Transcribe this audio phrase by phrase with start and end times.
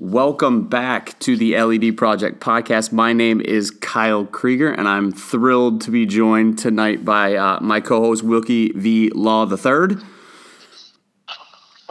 [0.00, 2.90] Welcome back to the LED Project podcast.
[2.90, 7.80] My name is Kyle Krieger, and I'm thrilled to be joined tonight by uh, my
[7.80, 9.10] co-host Wilkie V.
[9.14, 10.02] Law the Third.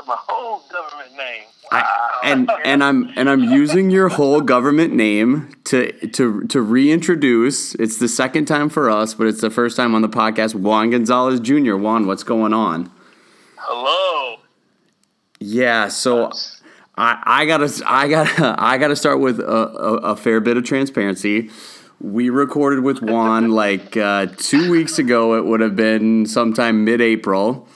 [0.08, 1.44] My whole government name.
[1.72, 7.76] I, and and I'm and I'm using your whole government name to to to reintroduce.
[7.76, 10.56] It's the second time for us, but it's the first time on the podcast.
[10.56, 11.76] Juan Gonzalez Jr.
[11.76, 12.92] Juan, what's going on?
[13.58, 14.40] Hello.
[15.40, 16.32] Yeah, so
[17.00, 20.66] I, I gotta I gotta I gotta start with a, a, a fair bit of
[20.66, 21.50] transparency.
[22.02, 25.36] We recorded with Juan like uh, two weeks ago.
[25.36, 27.68] It would have been sometime mid-April,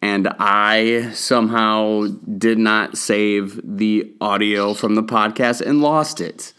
[0.00, 2.06] and I somehow
[2.38, 6.54] did not save the audio from the podcast and lost it.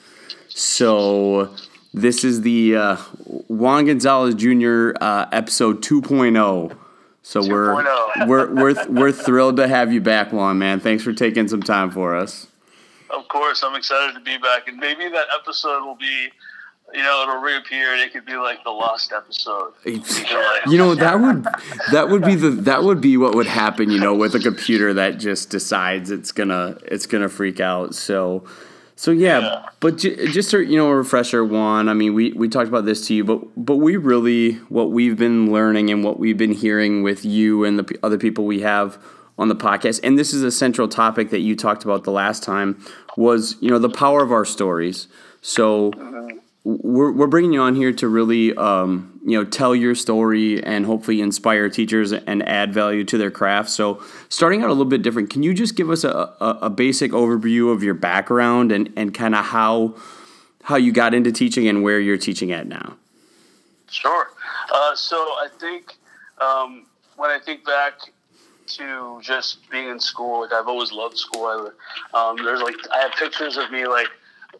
[0.49, 1.55] So
[1.91, 2.95] this is the uh,
[3.47, 4.91] Juan Gonzalez Jr.
[5.01, 6.77] Uh, episode 2.0.
[7.31, 8.27] So we're 2.0.
[8.27, 10.59] we're we're we're thrilled to have you back, Juan.
[10.59, 12.47] Man, thanks for taking some time for us.
[13.09, 16.27] Of course, I'm excited to be back, and maybe that episode will be,
[16.93, 19.71] you know, it'll reappear, and it could be like the lost episode.
[20.69, 21.47] You know that would
[21.93, 23.89] that would be the that would be what would happen.
[23.89, 27.95] You know, with a computer that just decides it's gonna it's gonna freak out.
[27.95, 28.43] So.
[29.01, 29.65] So yeah, Yeah.
[29.79, 31.89] but j- just to, you know, a refresher, Juan.
[31.89, 35.17] I mean, we, we talked about this to you, but but we really what we've
[35.17, 38.61] been learning and what we've been hearing with you and the p- other people we
[38.61, 38.99] have
[39.39, 42.43] on the podcast, and this is a central topic that you talked about the last
[42.43, 42.77] time
[43.17, 45.07] was you know the power of our stories.
[45.41, 46.37] So mm-hmm.
[46.63, 50.85] We're, we're bringing you on here to really um, you know tell your story and
[50.85, 55.01] hopefully inspire teachers and add value to their craft so starting out a little bit
[55.01, 58.91] different can you just give us a, a, a basic overview of your background and,
[58.95, 59.95] and kind of how
[60.63, 62.95] how you got into teaching and where you're teaching at now
[63.91, 64.29] Sure.
[64.73, 65.97] Uh, so I think
[66.39, 66.85] um,
[67.17, 67.93] when I think back
[68.67, 71.45] to just being in school, like I've always loved school.
[71.45, 71.69] I,
[72.17, 74.07] um, there's like I have pictures of me like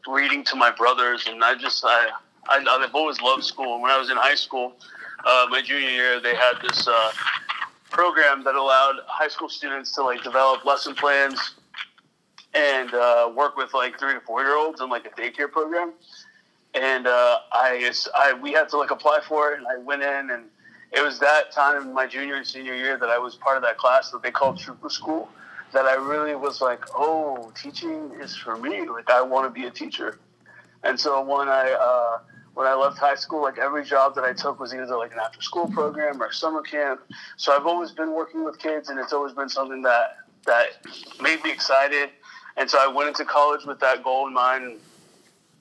[0.07, 2.09] reading to my brothers, and I just I,
[2.47, 3.81] I I've always loved school.
[3.81, 4.73] When I was in high school,
[5.25, 7.11] uh, my junior year, they had this uh,
[7.89, 11.55] program that allowed high school students to like develop lesson plans
[12.53, 15.93] and uh, work with like three to four year olds in like a daycare program
[16.73, 20.31] and uh, I, I we had to like apply for it, and I went in,
[20.31, 20.45] and
[20.91, 23.63] it was that time in my junior and senior year that I was part of
[23.63, 25.29] that class that they called Trooper School.
[25.73, 28.87] That I really was like, oh, teaching is for me.
[28.89, 30.19] Like I want to be a teacher.
[30.83, 32.19] And so when I uh,
[32.53, 35.19] when I left high school, like every job that I took was either like an
[35.19, 37.01] after school program or summer camp.
[37.37, 40.85] So I've always been working with kids, and it's always been something that that
[41.21, 42.09] made me excited.
[42.57, 44.79] And so I went into college with that goal in mind.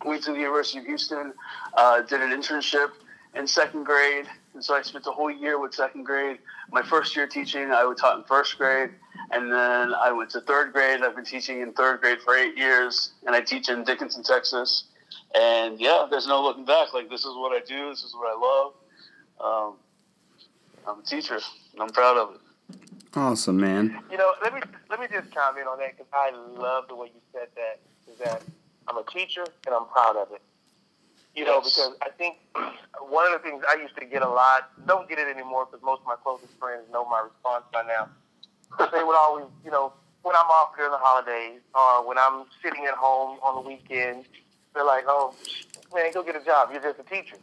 [0.04, 1.34] Went to the University of Houston,
[1.74, 2.88] uh, did an internship
[3.34, 6.38] in second grade, and so I spent the whole year with second grade.
[6.72, 8.90] My first year teaching, I was taught in first grade,
[9.30, 11.02] and then I went to third grade.
[11.02, 14.84] I've been teaching in third grade for eight years, and I teach in Dickinson, Texas.
[15.34, 16.92] And yeah, there's no looking back.
[16.94, 17.90] Like this is what I do.
[17.90, 18.72] This is what I love.
[19.40, 19.76] Um,
[20.86, 21.38] I'm a teacher,
[21.72, 22.40] and I'm proud of it.
[23.16, 26.84] awesome man You know, let me let me just comment on that because I love
[26.88, 27.80] the way you said that.
[28.10, 28.42] Is that
[28.88, 30.42] I'm a teacher and I'm proud of it.
[31.34, 31.74] You know, Yes.
[31.76, 32.38] because I think
[33.08, 35.82] one of the things I used to get a lot, don't get it anymore because
[35.84, 38.08] most of my closest friends know my response by now.
[38.78, 39.92] But they would always, you know,
[40.22, 44.26] when I'm off during the holidays or when I'm sitting at home on the weekends,
[44.74, 45.34] they're like, "Oh,
[45.94, 46.70] man, go get a job.
[46.72, 47.36] You're just a teacher."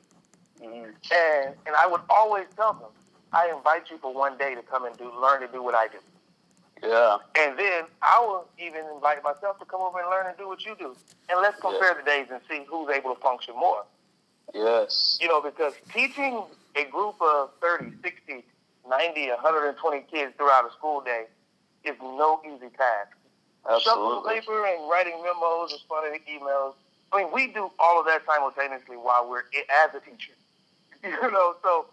[0.62, 0.92] Mm-hmm.
[1.12, 2.92] And and I would always tell them,
[3.34, 5.88] "I invite you for one day to come and do learn to do what I
[5.88, 5.97] do."
[6.84, 10.48] Yeah, And then I will even invite myself to come over and learn and do
[10.48, 10.96] what you do.
[11.30, 13.84] And let's compare the days and see who's able to function more.
[14.54, 16.44] yes, You know, because teaching
[16.76, 18.44] a group of 30, 60,
[18.90, 21.26] 90, 120 kids throughout a school day
[21.84, 23.18] is no easy task.
[23.70, 23.82] Absolutely.
[23.82, 26.74] Shuffling paper and writing memos, responding to emails.
[27.12, 29.44] I mean, we do all of that simultaneously while we're
[29.86, 30.34] as a teacher.
[31.04, 31.86] You know, so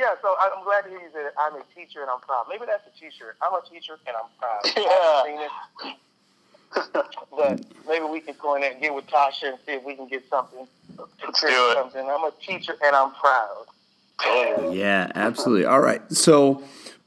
[0.00, 0.14] yeah.
[0.22, 2.46] So I- I'm glad to hear you say that I'm a teacher and I'm proud.
[2.48, 3.36] Maybe that's a T-shirt.
[3.42, 4.60] I'm a teacher and I'm proud.
[4.64, 5.40] I haven't seen
[6.96, 7.06] it,
[7.36, 9.94] but maybe we can go in there and get with Tasha and see if we
[9.94, 10.66] can get something.
[10.98, 11.74] Let's do it.
[11.74, 12.08] Something.
[12.08, 13.66] I'm a teacher and I'm proud.
[14.22, 14.78] Totally.
[14.78, 16.62] yeah absolutely all right so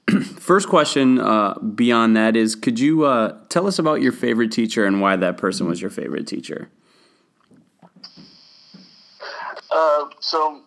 [0.40, 4.84] first question uh, beyond that is could you uh, tell us about your favorite teacher
[4.84, 6.70] and why that person was your favorite teacher
[9.72, 10.62] Uh, so,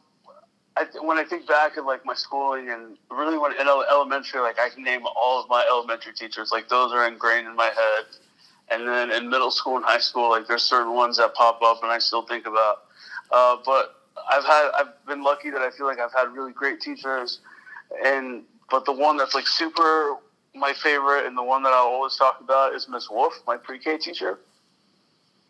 [0.77, 4.41] I, th- when I think back at like my schooling and really when in elementary,
[4.41, 6.51] like I can name all of my elementary teachers.
[6.53, 8.05] Like those are ingrained in my head.
[8.69, 11.83] And then in middle school and high school, like there's certain ones that pop up
[11.83, 12.83] and I still think about.
[13.31, 13.95] Uh, but
[14.31, 17.41] I've had I've been lucky that I feel like I've had really great teachers,
[18.05, 20.17] and but the one that's like super
[20.55, 23.99] my favorite and the one that I always talk about is Miss Wolf, my pre-K
[23.99, 24.39] teacher.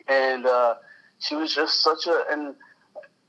[0.09, 0.75] and uh,
[1.19, 2.55] she was just such a and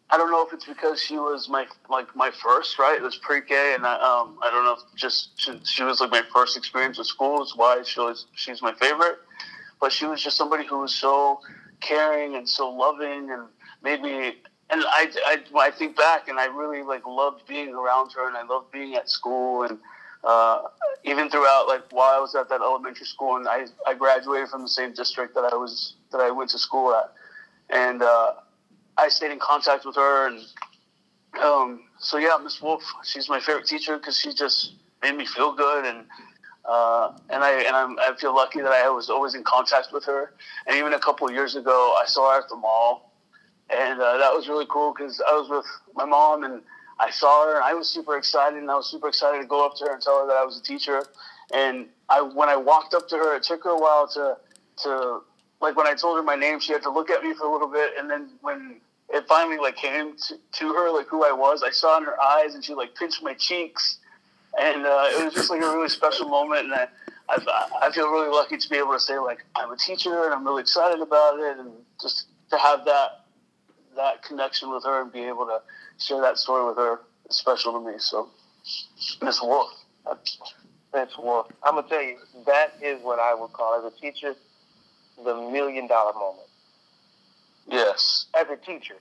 [0.10, 2.96] I don't know if it's because she was my like my first right.
[2.96, 6.12] It was pre-K, and I um I don't know if just she, she was like
[6.12, 7.44] my first experience with school.
[7.44, 9.18] Is why she was she's my favorite.
[9.80, 11.42] But she was just somebody who was so
[11.82, 13.44] caring and so loving, and
[13.84, 14.38] made me.
[14.70, 15.38] And I, I,
[15.68, 18.96] I think back, and I really like loved being around her, and I loved being
[18.96, 19.78] at school, and
[20.24, 20.64] uh,
[21.04, 24.62] even throughout like while I was at that elementary school, and I, I graduated from
[24.64, 27.14] the same district that I was that I went to school at,
[27.70, 28.34] and uh,
[28.98, 30.40] I stayed in contact with her, and
[31.42, 35.54] um, so yeah, Miss Wolf, she's my favorite teacher because she just made me feel
[35.54, 36.06] good, and
[36.66, 40.04] uh, and I and I'm, I feel lucky that I was always in contact with
[40.06, 40.34] her.
[40.66, 43.14] And even a couple years ago, I saw her at the mall,
[43.70, 45.66] and uh, that was really cool because I was with
[45.96, 46.62] my mom and
[47.00, 49.66] I saw her, and I was super excited, and I was super excited to go
[49.66, 51.04] up to her and tell her that I was a teacher.
[51.54, 54.38] And I when I walked up to her, it took her a while to
[54.84, 55.22] to
[55.62, 57.52] like when I told her my name, she had to look at me for a
[57.52, 61.32] little bit, and then when it finally like came to, to her like who I
[61.32, 61.64] was.
[61.64, 63.98] I saw in her eyes, and she like pinched my cheeks,
[64.60, 66.66] and uh, it was just like a really special moment.
[66.66, 66.88] And I,
[67.30, 70.34] I, I feel really lucky to be able to say like I'm a teacher, and
[70.34, 71.72] I'm really excited about it, and
[72.02, 73.26] just to have that
[73.96, 75.60] that connection with her and be able to
[76.00, 77.00] share that story with her
[77.30, 77.98] is special to me.
[77.98, 78.30] So,
[79.22, 79.72] Miss Wolf.
[80.94, 81.48] Miss Wolf.
[81.64, 84.36] I'm gonna tell you that is what I would call as a teacher
[85.24, 86.47] the million dollar moment.
[87.68, 88.26] Yes.
[88.34, 88.96] As a teacher,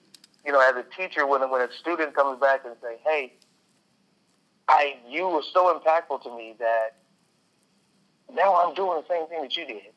[0.45, 3.33] you know, as a teacher, when when a student comes back and say, "Hey,
[4.69, 6.97] I you were so impactful to me that
[8.33, 9.93] now I'm doing the same thing that you did,"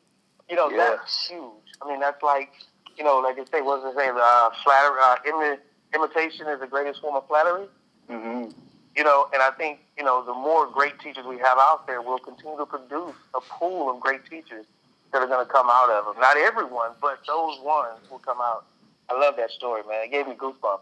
[0.48, 0.98] you know, Yes.
[0.98, 1.72] that's huge.
[1.82, 2.52] I mean, that's like,
[2.96, 4.08] you know, like they say, what's it say?
[4.08, 5.58] Uh, flatter, uh, imi-
[5.94, 7.68] imitation is the greatest form of flattery.
[8.08, 8.50] Mm-hmm.
[8.96, 12.02] You know, and I think, you know, the more great teachers we have out there,
[12.02, 14.66] we'll continue to produce a pool of great teachers
[15.12, 16.20] that are going to come out of them.
[16.20, 18.66] Not everyone, but those ones will come out.
[19.08, 20.04] I love that story, man.
[20.04, 20.80] It gave me goosebumps.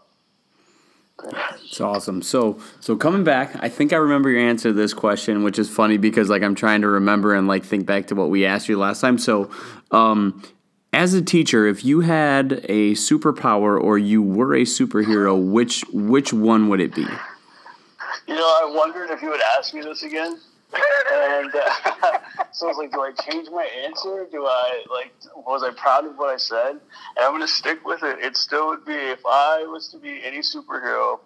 [1.63, 2.21] It's awesome.
[2.21, 5.69] So so coming back, I think I remember your answer to this question, which is
[5.69, 8.69] funny because like I'm trying to remember and like think back to what we asked
[8.69, 9.17] you last time.
[9.17, 9.51] So
[9.91, 10.41] um
[10.93, 16.31] as a teacher, if you had a superpower or you were a superhero, which which
[16.31, 17.05] one would it be?
[18.27, 20.39] You know, I wondered if you would ask me this again.
[20.73, 22.19] And uh,
[22.51, 24.27] so I was like, do I change my answer?
[24.31, 26.71] Do I like was I proud of what I said?
[26.71, 26.81] And
[27.19, 28.19] I'm gonna stick with it.
[28.19, 31.19] It still would be if I was to be any superhero,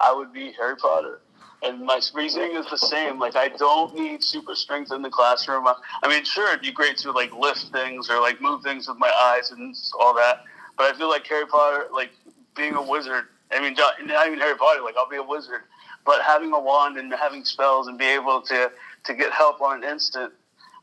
[0.00, 1.20] I would be Harry Potter.
[1.62, 3.18] And my reasoning is the same.
[3.18, 5.66] Like I don't need super strength in the classroom.
[5.66, 8.88] I, I mean, sure, it'd be great to like lift things or like move things
[8.88, 10.44] with my eyes and all that.
[10.76, 12.10] But I feel like Harry Potter, like
[12.54, 13.24] being a wizard.
[13.50, 14.82] I mean, not even Harry Potter.
[14.82, 15.62] Like I'll be a wizard
[16.06, 18.70] but having a wand and having spells and be able to,
[19.04, 20.32] to get help on an instant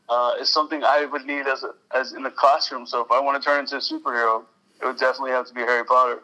[0.08, 2.86] uh, is something I would need as a, as in the classroom.
[2.86, 4.44] So if I want to turn into a superhero,
[4.82, 6.20] it would definitely have to be Harry Potter.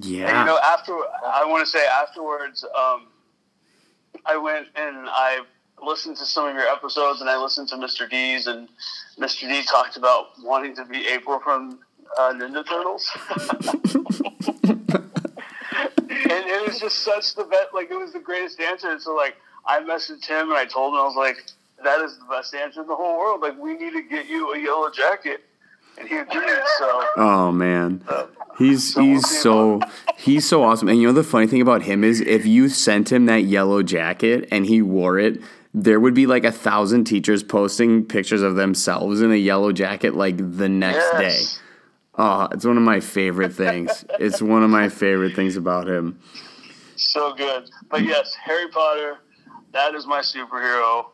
[0.00, 0.28] Yeah.
[0.28, 3.08] And you know, after I want to say afterwards, um,
[4.24, 5.40] I went and I
[5.82, 8.08] listened to some of your episodes, and I listened to Mr.
[8.08, 8.68] D's, and
[9.18, 9.48] Mr.
[9.48, 11.80] D talked about wanting to be April from
[12.18, 13.10] uh, Ninja Turtles.
[16.32, 17.68] and it was just such the best.
[17.74, 18.90] Like it was the greatest answer.
[18.90, 19.36] And so like
[19.66, 21.36] I messaged him and I told him I was like,
[21.84, 23.40] that is the best answer in the whole world.
[23.40, 25.42] Like we need to get you a yellow jacket,
[25.98, 26.62] and he agreed.
[26.78, 28.04] So Oh man,
[28.58, 29.80] he's So he's so
[30.16, 30.88] he's so awesome.
[30.88, 33.82] And you know the funny thing about him is if you sent him that yellow
[33.82, 35.40] jacket and he wore it,
[35.74, 40.14] there would be like a thousand teachers posting pictures of themselves in a yellow jacket
[40.14, 41.40] like the next day.
[42.16, 44.04] Oh, it's one of my favorite things.
[44.18, 46.18] it's one of my favorite things about him.
[46.96, 47.70] so good.
[47.90, 49.18] But yes, Harry Potter,
[49.72, 51.06] that is my superhero,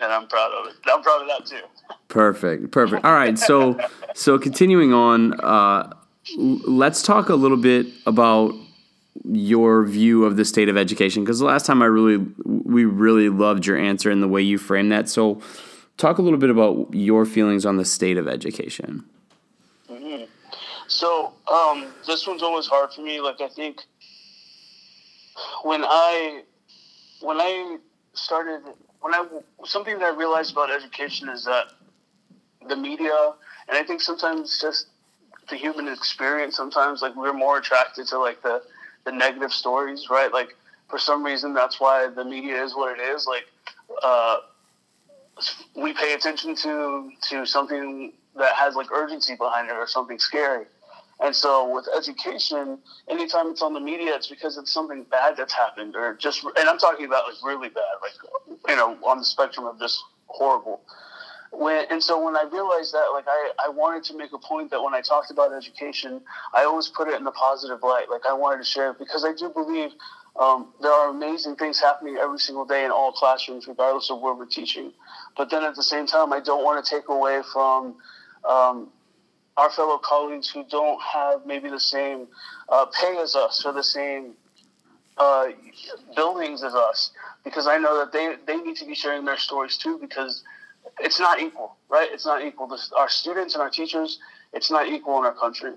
[0.00, 0.74] and I'm proud of it.
[0.86, 1.64] I'm proud of that too.
[2.08, 3.04] Perfect, perfect.
[3.04, 3.78] All right, so
[4.14, 5.92] so continuing on, uh,
[6.36, 8.52] let's talk a little bit about
[9.24, 13.28] your view of the state of education because the last time I really we really
[13.30, 15.08] loved your answer and the way you framed that.
[15.08, 15.40] So,
[15.96, 19.04] talk a little bit about your feelings on the state of education.
[20.88, 23.20] So um, this one's always hard for me.
[23.20, 23.82] Like I think
[25.62, 26.42] when I
[27.20, 27.76] when I
[28.14, 28.62] started
[29.00, 29.24] when I
[29.64, 31.66] something that I realized about education is that
[32.68, 33.32] the media
[33.68, 34.86] and I think sometimes just
[35.50, 36.56] the human experience.
[36.56, 38.62] Sometimes like we're more attracted to like the
[39.04, 40.32] the negative stories, right?
[40.32, 40.56] Like
[40.88, 43.26] for some reason that's why the media is what it is.
[43.26, 43.44] Like
[44.02, 44.38] uh,
[45.76, 50.64] we pay attention to to something that has like urgency behind it or something scary.
[51.20, 55.52] And so with education, anytime it's on the media, it's because it's something bad that's
[55.52, 58.12] happened or just, and I'm talking about like really bad, like,
[58.68, 60.80] you know, on the spectrum of just horrible.
[61.50, 64.70] when and so when I realized that, like I, I wanted to make a point
[64.70, 66.20] that when I talked about education,
[66.54, 68.06] I always put it in the positive light.
[68.10, 69.90] Like I wanted to share it because I do believe
[70.38, 74.34] um, there are amazing things happening every single day in all classrooms, regardless of where
[74.34, 74.92] we're teaching.
[75.36, 77.96] But then at the same time, I don't want to take away from
[78.48, 78.88] um,
[79.58, 82.28] our fellow colleagues who don't have maybe the same
[82.68, 84.34] uh, pay as us or the same
[85.18, 85.46] uh,
[86.14, 87.10] buildings as us,
[87.44, 90.44] because I know that they, they need to be sharing their stories too, because
[91.00, 92.08] it's not equal, right?
[92.12, 92.66] It's not equal.
[92.96, 94.20] Our students and our teachers,
[94.52, 95.72] it's not equal in our country.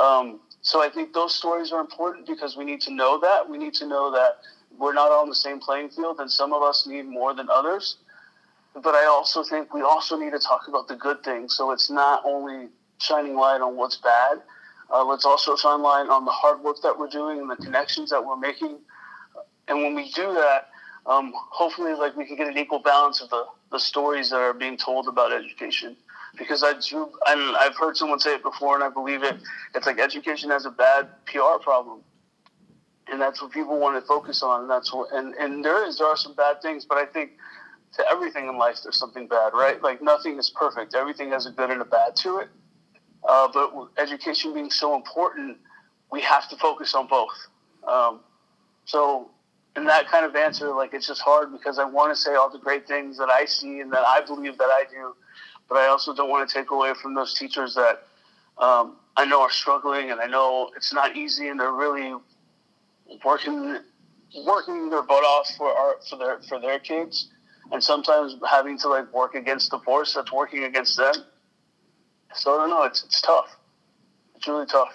[0.00, 3.48] Um, so I think those stories are important because we need to know that.
[3.48, 4.38] We need to know that
[4.78, 7.48] we're not all on the same playing field, and some of us need more than
[7.50, 7.96] others.
[8.74, 11.56] But I also think we also need to talk about the good things.
[11.56, 14.42] So it's not only shining light on what's bad.
[14.92, 18.10] Uh, let's also shine light on the hard work that we're doing and the connections
[18.10, 18.78] that we're making.
[19.68, 20.68] And when we do that,
[21.06, 24.52] um, hopefully, like we can get an equal balance of the, the stories that are
[24.54, 25.96] being told about education.
[26.36, 29.36] Because I do, and I've heard someone say it before, and I believe it.
[29.74, 32.02] It's like education has a bad PR problem,
[33.10, 34.62] and that's what people want to focus on.
[34.62, 37.32] And that's what, and and there is there are some bad things, but I think
[37.94, 39.82] to everything in life there's something bad, right?
[39.82, 40.94] Like nothing is perfect.
[40.94, 42.48] Everything has a good and a bad to it.
[43.26, 45.56] Uh, but education being so important,
[46.10, 47.34] we have to focus on both.
[47.86, 48.20] Um,
[48.84, 49.30] so
[49.76, 52.50] in that kind of answer, like it's just hard because I want to say all
[52.50, 55.14] the great things that I see and that I believe that I do,
[55.68, 58.06] but I also don't want to take away from those teachers that
[58.58, 62.14] um, I know are struggling and I know it's not easy and they're really
[63.24, 63.78] working
[64.44, 67.28] working their butt off for our for their for their kids
[67.72, 71.14] and sometimes having to like work against the force that's working against them.
[72.34, 72.84] So I don't know.
[72.84, 73.56] It's it's tough.
[74.36, 74.94] It's really tough.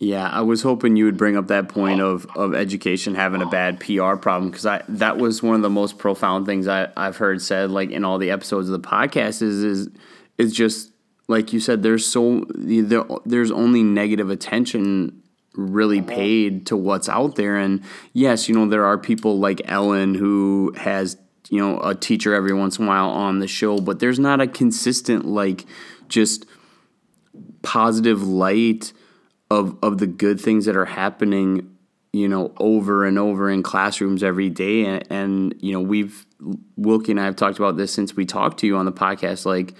[0.00, 3.46] Yeah, I was hoping you would bring up that point of, of education having a
[3.46, 7.16] bad PR problem because I that was one of the most profound things I, I've
[7.16, 9.88] heard said like in all the episodes of the podcast is is
[10.36, 10.92] is just
[11.26, 15.20] like you said there's so there, there's only negative attention
[15.54, 16.08] really uh-huh.
[16.08, 20.72] paid to what's out there and yes you know there are people like Ellen who
[20.76, 21.16] has
[21.50, 24.40] you know a teacher every once in a while on the show but there's not
[24.40, 25.64] a consistent like
[26.08, 26.46] just
[27.62, 28.92] positive light
[29.50, 31.74] of of the good things that are happening
[32.12, 34.84] you know over and over in classrooms every day.
[34.84, 36.26] And, and you know we've
[36.76, 39.44] Wilkie and I have talked about this since we talked to you on the podcast.
[39.44, 39.74] Like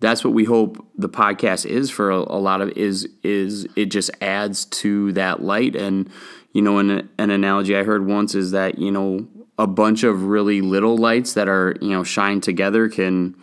[0.00, 3.86] that's what we hope the podcast is for a, a lot of is is it
[3.86, 5.76] just adds to that light.
[5.76, 6.10] And
[6.52, 9.26] you know an, an analogy I heard once is that you know
[9.58, 13.36] a bunch of really little lights that are you know shine together can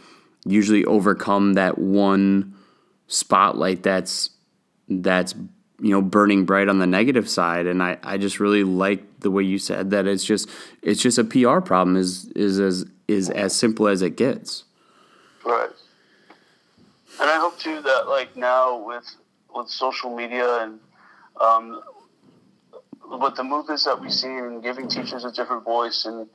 [0.45, 2.53] usually overcome that one
[3.07, 4.31] spotlight that's
[4.87, 5.33] that's
[5.81, 7.65] you know burning bright on the negative side.
[7.65, 10.49] And i, I just really like the way you said that it's just
[10.81, 14.65] it's just a pr problem is is as is as simple as it gets.
[15.45, 15.69] Right.
[17.19, 19.15] And i hope too that like now with
[19.53, 20.79] with social media and
[21.39, 21.81] um,
[23.09, 26.27] with the movements that we see and giving teachers a different voice and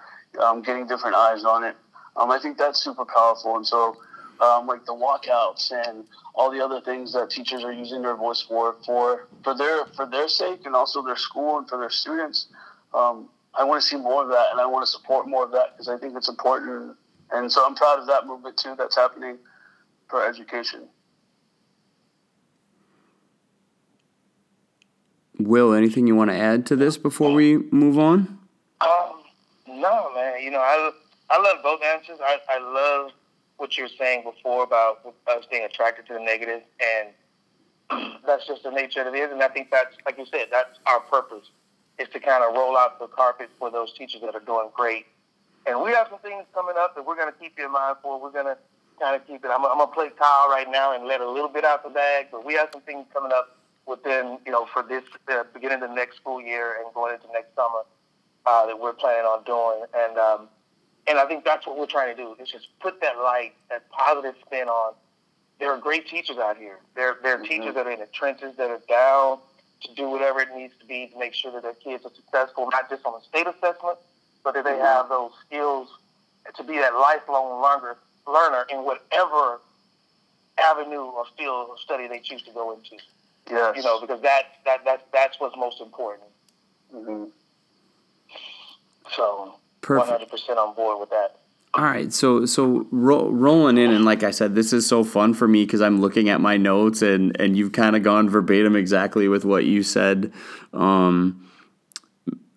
[0.43, 1.77] um, getting different eyes on it
[2.17, 3.97] um, i think that's super powerful and so
[4.41, 6.05] um, like the walkouts and
[6.35, 10.07] all the other things that teachers are using their voice for for for their for
[10.07, 12.47] their sake and also their school and for their students.
[12.93, 15.53] Um, I want to see more of that, and I want to support more of
[15.53, 16.97] that because I think it's important.
[17.31, 19.39] And so I'm proud of that movement too that's happening
[20.09, 20.89] for education.
[25.39, 28.39] Will, anything you want to add to this before we move on?
[28.81, 29.23] Um,
[29.67, 30.41] no, man.
[30.41, 30.91] You know, I
[31.31, 32.19] I love both answers.
[32.23, 33.11] I, I love
[33.57, 38.63] what you were saying before about us being attracted to the negative, and that's just
[38.63, 39.33] the nature of it is.
[39.33, 41.51] And I think that's, like you said, that's our purpose
[41.99, 45.07] is to kind of roll out the carpet for those teachers that are doing great.
[45.67, 47.97] And we have some things coming up that we're going to keep you in mind
[48.03, 48.21] for.
[48.21, 48.59] We're going to
[49.01, 49.49] kind of keep it.
[49.49, 51.91] I'm, I'm going to play Kyle right now and let a little bit out the
[51.91, 55.83] bag, but we have some things coming up within, you know, for this uh, beginning
[55.83, 57.83] of the next school year and going into next summer
[58.47, 59.85] uh, that we're planning on doing.
[59.95, 60.49] And um,
[61.07, 63.89] and I think that's what we're trying to do is just put that light, that
[63.91, 64.95] positive spin on.
[65.61, 66.79] There are great teachers out here.
[66.97, 67.45] There, there are mm-hmm.
[67.45, 69.39] teachers that are in the trenches that are down
[69.83, 72.69] to do whatever it needs to be to make sure that their kids are successful,
[72.73, 73.99] not just on a state assessment,
[74.43, 74.83] but that they mm-hmm.
[74.83, 75.89] have those skills
[76.57, 79.61] to be that lifelong learner, learner in whatever
[80.59, 82.97] avenue or field of study they choose to go into.
[83.51, 83.77] Yes.
[83.77, 86.29] You know, because that, that, that, that's what's most important.
[86.95, 87.25] Mm-hmm.
[89.11, 91.41] So 100% on board with that.
[91.77, 95.35] All right, so so ro- rolling in, and like I said, this is so fun
[95.35, 98.77] for me because I'm looking at my notes, and and you've kind of gone verbatim
[98.77, 100.33] exactly with what you said
[100.73, 101.51] um,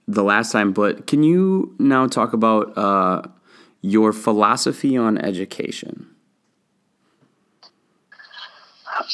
[0.07, 0.71] the last time.
[0.71, 3.23] But can you now talk about uh,
[3.81, 6.07] your philosophy on education.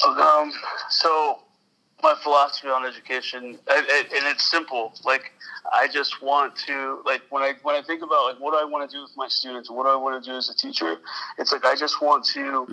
[0.05, 0.51] Um,
[0.89, 1.39] so
[2.03, 4.93] my philosophy on education, and, it's simple.
[5.03, 5.31] Like
[5.73, 8.69] I just want to, like when I when I think about like what do I
[8.69, 10.97] want to do with my students, what do I want to do as a teacher,
[11.39, 12.67] it's like I just want to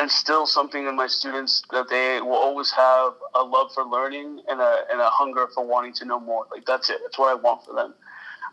[0.00, 4.60] instill something in my students that they will always have a love for learning and
[4.60, 6.46] a and a hunger for wanting to know more.
[6.50, 6.98] Like that's it.
[7.02, 7.94] That's what I want for them.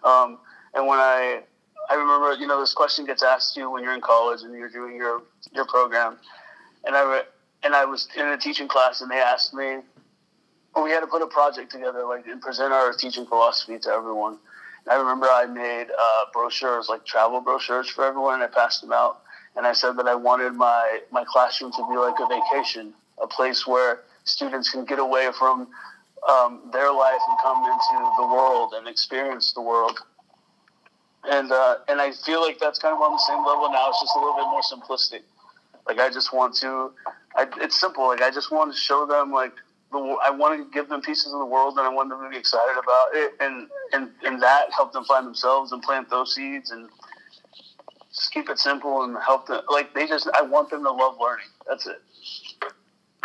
[0.04, 0.40] Um,
[0.74, 1.42] and when I
[1.90, 4.70] I remember, you know, this question gets asked you when you're in college and you're
[4.70, 5.22] doing your
[5.54, 6.18] your program,
[6.84, 7.24] and I
[7.66, 9.80] and I was in a teaching class and they asked me,
[10.74, 13.90] well, we had to put a project together, like and present our teaching philosophy to
[13.90, 14.38] everyone.
[14.86, 18.82] And I remember I made uh, brochures, like travel brochures for everyone, and I passed
[18.82, 19.22] them out.
[19.56, 23.28] And I said that I wanted my my classroom to be like a vacation, a
[23.28, 25.68] place where students can get away from
[26.30, 29.98] um, their life and come into the world and experience the world
[31.30, 33.90] and uh, and I feel like that's kind of on the same level now.
[33.90, 35.22] It's just a little bit more simplistic.
[35.88, 36.92] Like I just want to,
[37.36, 38.08] I, it's simple.
[38.08, 39.54] Like I just want to show them like
[39.92, 42.30] the, I want to give them pieces of the world, and I want them to
[42.30, 46.34] be excited about it, and and and that help them find themselves and plant those
[46.34, 46.90] seeds and
[48.10, 49.62] just keep it simple and help them.
[49.70, 51.48] Like they just, I want them to love learning.
[51.68, 52.02] That's it.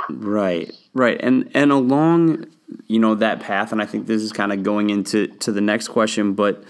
[0.08, 2.46] Right, right, and and along,
[2.86, 5.60] you know, that path, and I think this is kind of going into to the
[5.60, 6.64] next question, but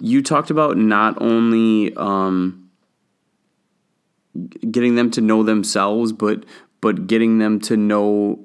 [0.00, 2.67] you talked about not only um,
[4.70, 6.44] getting them to know themselves, but
[6.80, 8.44] but getting them to know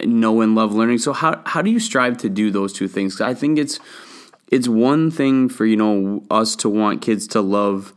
[0.00, 0.98] know and love learning.
[0.98, 3.20] So how how do you strive to do those two things?
[3.20, 3.78] I think it's
[4.48, 7.92] it's one thing for you know us to want kids to love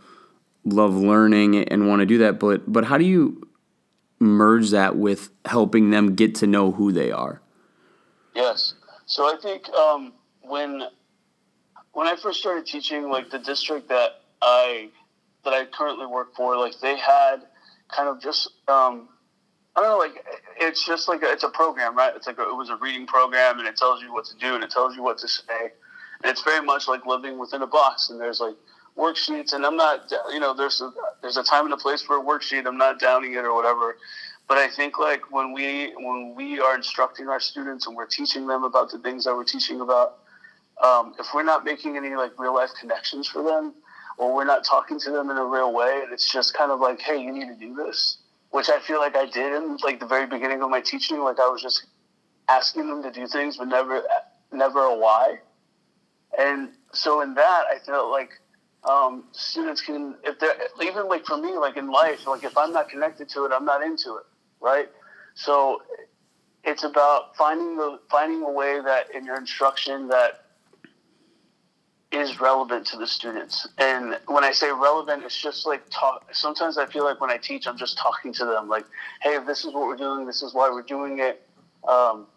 [0.65, 3.47] love learning and want to do that, but but how do you
[4.19, 7.41] merge that with helping them get to know who they are?
[8.35, 8.73] Yes.
[9.05, 10.83] So I think um, when
[11.93, 14.89] when I first started teaching, like the district that I
[15.47, 17.37] that I currently work for, like they had
[17.89, 19.07] kind of just um,
[19.75, 20.25] I don't know, like
[20.59, 22.13] it's just like a, it's a program, right?
[22.15, 24.55] It's like a, it was a reading program, and it tells you what to do,
[24.55, 25.71] and it tells you what to say,
[26.21, 28.09] and it's very much like living within a box.
[28.09, 28.55] And there's like
[28.97, 32.17] worksheets, and I'm not, you know, there's a, there's a time and a place for
[32.17, 32.65] a worksheet.
[32.67, 33.97] I'm not downing it or whatever,
[34.49, 38.47] but I think like when we when we are instructing our students and we're teaching
[38.47, 40.17] them about the things that we're teaching about
[40.83, 43.73] um, if we're not making any like real life connections for them,
[44.17, 46.79] or we're not talking to them in a real way, and it's just kind of
[46.79, 48.17] like, hey, you need to do this,
[48.49, 51.19] which I feel like I did in like the very beginning of my teaching.
[51.19, 51.85] Like I was just
[52.49, 54.03] asking them to do things, but never,
[54.51, 55.39] never a why.
[56.37, 58.31] And so in that, I felt like
[58.83, 62.73] um, students can, if they're even like for me, like in life, like if I'm
[62.73, 64.25] not connected to it, I'm not into it,
[64.61, 64.89] right?
[65.35, 65.81] So
[66.63, 70.46] it's about finding the finding a way that in your instruction that
[72.11, 73.67] is relevant to the students.
[73.77, 76.25] And when I say relevant, it's just like talk.
[76.33, 78.85] Sometimes I feel like when I teach, I'm just talking to them, like,
[79.21, 80.25] "Hey, this is what we're doing.
[80.25, 81.47] This is why we're doing it,"
[81.87, 82.27] um,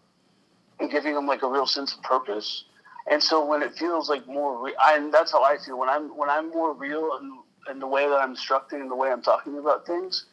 [0.80, 2.64] and giving them like a real sense of purpose.
[3.10, 5.88] And so when it feels like more, re- I, and that's how I feel when
[5.88, 7.38] I'm when I'm more real in,
[7.70, 10.26] in the way that I'm instructing and the way I'm talking about things,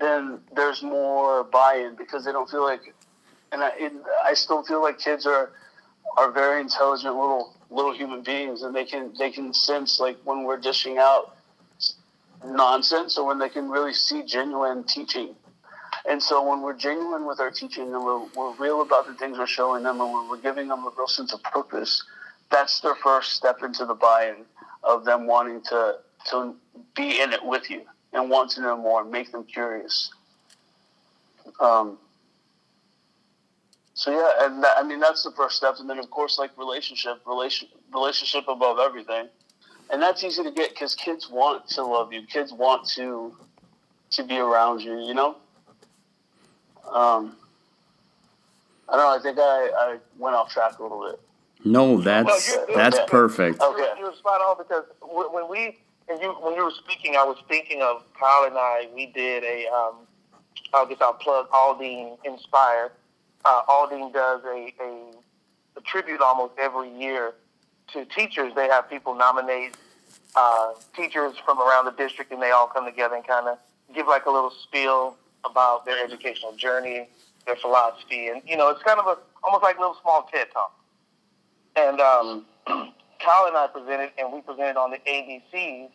[0.00, 2.94] then there's more buy-in because they don't feel like,
[3.52, 3.92] and I, it,
[4.24, 5.52] I still feel like kids are
[6.16, 10.44] are very intelligent little little human beings, and they can they can sense like when
[10.44, 11.36] we're dishing out
[12.44, 15.34] nonsense, or when they can really see genuine teaching.
[16.08, 19.36] And so when we're genuine with our teaching and we're, we're real about the things
[19.36, 22.02] we're showing them and we're, giving them a real sense of purpose,
[22.50, 24.44] that's their first step into the buy-in
[24.84, 25.96] of them wanting to,
[26.30, 26.54] to
[26.96, 30.10] be in it with you and want to know more and make them curious.
[31.60, 31.98] Um,
[33.98, 36.56] so yeah, and that, I mean that's the first step, and then of course like
[36.56, 39.26] relationship, relation, relationship above everything,
[39.90, 43.34] and that's easy to get because kids want to love you, kids want to
[44.12, 45.34] to be around you, you know.
[46.86, 47.34] Um,
[48.88, 49.18] I don't know.
[49.18, 51.20] I think I, I went off track a little bit.
[51.64, 53.60] No, that's well, that's perfect.
[53.60, 53.80] Okay.
[53.80, 55.76] You're, you're spot on because when we
[56.08, 58.86] and you when you were speaking, I was thinking of Kyle and I.
[58.94, 59.94] We did a um,
[60.72, 62.92] I guess I'll plug Aldine Inspire
[63.44, 65.12] uh, Aldine does a, a,
[65.76, 67.34] a, tribute almost every year
[67.92, 68.52] to teachers.
[68.54, 69.76] They have people nominate
[70.34, 73.58] uh, teachers from around the district, and they all come together and kind of
[73.94, 77.08] give like a little spiel about their educational journey,
[77.46, 80.48] their philosophy, and you know, it's kind of a almost like a little small TED
[80.52, 80.74] talk.
[81.76, 85.90] And um, Kyle and I presented, and we presented on the ABCs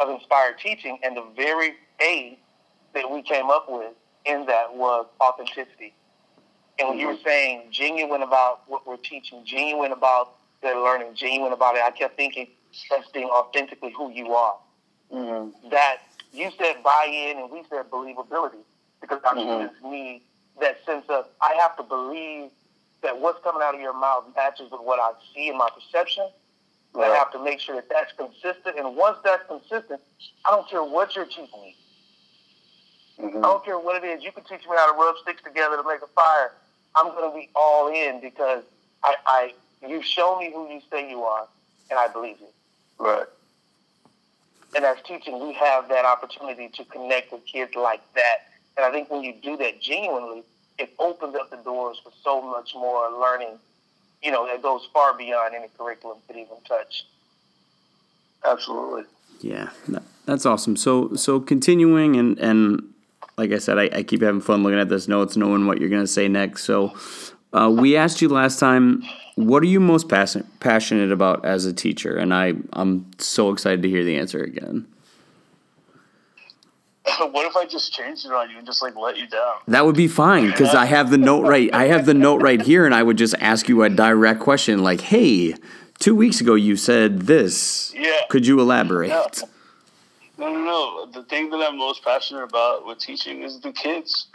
[0.00, 2.38] of inspired teaching, and the very A
[2.94, 3.92] that we came up with
[4.24, 5.94] in that was authenticity.
[6.78, 11.52] And when you were saying genuine about what we're teaching, genuine about their learning, genuine
[11.52, 12.48] about it, I kept thinking
[12.90, 14.58] that's being authentically who you are.
[15.12, 15.68] mm-hmm.
[15.70, 15.98] that
[16.32, 18.62] you said buy-in and we said believability
[19.00, 19.68] because our mm-hmm.
[19.68, 20.22] students need
[20.60, 22.50] that sense of I have to believe
[23.02, 26.28] that what's coming out of your mouth matches with what I see in my perception.
[26.94, 27.10] Right.
[27.10, 28.78] I have to make sure that that's consistent.
[28.78, 30.00] And once that's consistent,
[30.44, 31.76] I don't care what you're teaching me.
[33.20, 33.38] Mm-hmm.
[33.38, 34.24] I don't care what it is.
[34.24, 36.52] You can teach me how to rub sticks together to make a fire.
[36.96, 38.64] I'm going to be all in because
[39.02, 39.54] I, I
[39.86, 41.46] you show me who you say you are,
[41.90, 42.46] and I believe you.
[42.98, 43.26] Right.
[44.74, 48.38] And as teaching, we have that opportunity to connect with kids like that.
[48.76, 50.42] And I think when you do that genuinely,
[50.78, 53.58] it opens up the doors for so much more learning,
[54.22, 57.06] you know, that goes far beyond any curriculum could even touch.
[58.44, 59.04] Absolutely.
[59.40, 59.70] Yeah,
[60.24, 60.76] that's awesome.
[60.76, 62.82] So, so continuing and and
[63.38, 65.90] like I said, I, I keep having fun looking at this notes, knowing what you're
[65.90, 66.64] going to say next.
[66.64, 66.94] So,
[67.52, 69.02] uh, we asked you last time,
[69.34, 72.16] what are you most passion, passionate about as a teacher?
[72.16, 74.86] And I, I'm so excited to hear the answer again.
[77.30, 79.54] what if I just changed it on you and just like let you down?
[79.68, 81.72] That would be fine because I have the note right.
[81.72, 84.82] I have the note right here, and I would just ask you a direct question
[84.82, 85.54] like, "Hey,
[85.98, 87.94] two weeks ago you said this.
[87.94, 88.22] Yeah.
[88.28, 89.42] Could you elaborate?"
[90.38, 91.06] No, no, no.
[91.06, 94.28] The thing that I'm most passionate about with teaching is the kids.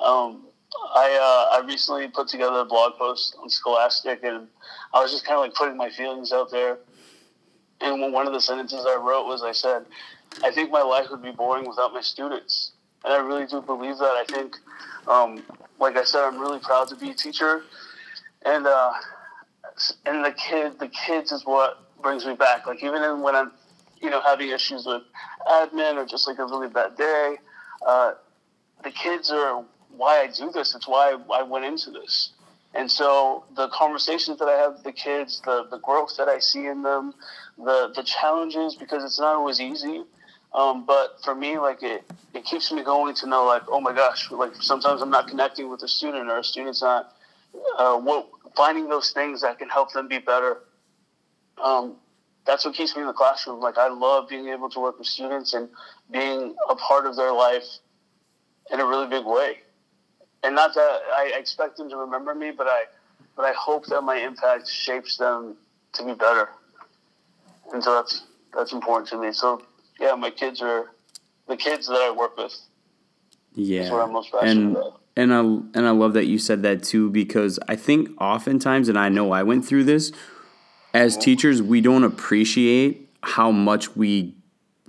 [0.00, 0.44] Um,
[0.94, 4.48] I uh, I recently put together a blog post on Scholastic, and
[4.92, 6.78] I was just kind of like putting my feelings out there.
[7.80, 9.86] And one of the sentences I wrote was, I said,
[10.42, 12.72] I think my life would be boring without my students.
[13.04, 14.04] And I really do believe that.
[14.04, 14.56] I think,
[15.06, 15.44] um,
[15.78, 17.62] like I said, I'm really proud to be a teacher.
[18.44, 18.92] And, uh,
[20.06, 22.66] and the kid, the kids is what brings me back.
[22.66, 23.52] Like even when I'm,
[24.00, 25.02] you know, having issues with
[25.46, 27.36] admin or just like a really bad day,
[27.86, 28.12] uh,
[28.84, 29.64] the kids are
[29.96, 30.74] why I do this.
[30.74, 32.32] It's why I went into this.
[32.74, 36.38] And so the conversations that I have with the kids, the, the growth that I
[36.38, 37.14] see in them,
[37.56, 40.04] the, the challenges, because it's not always easy.
[40.54, 43.92] Um, but for me, like it, it keeps me going to know, like, oh my
[43.92, 47.14] gosh, like sometimes I'm not connecting with a student or a student's not,
[47.78, 50.58] uh, what, finding those things that can help them be better.
[51.62, 51.96] Um,
[52.48, 53.60] that's what keeps me in the classroom.
[53.60, 55.68] Like I love being able to work with students and
[56.10, 57.66] being a part of their life
[58.72, 59.58] in a really big way.
[60.42, 62.84] And not that I expect them to remember me, but I,
[63.36, 65.56] but I hope that my impact shapes them
[65.92, 66.48] to be better.
[67.74, 69.30] And so that's that's important to me.
[69.32, 69.60] So
[70.00, 70.86] yeah, my kids are
[71.48, 72.56] the kids that I work with.
[73.54, 73.92] Yeah,
[74.40, 75.00] and, about.
[75.16, 78.98] And I and I love that you said that too because I think oftentimes, and
[78.98, 80.12] I know I went through this,
[80.94, 84.34] as teachers, we don't appreciate how much we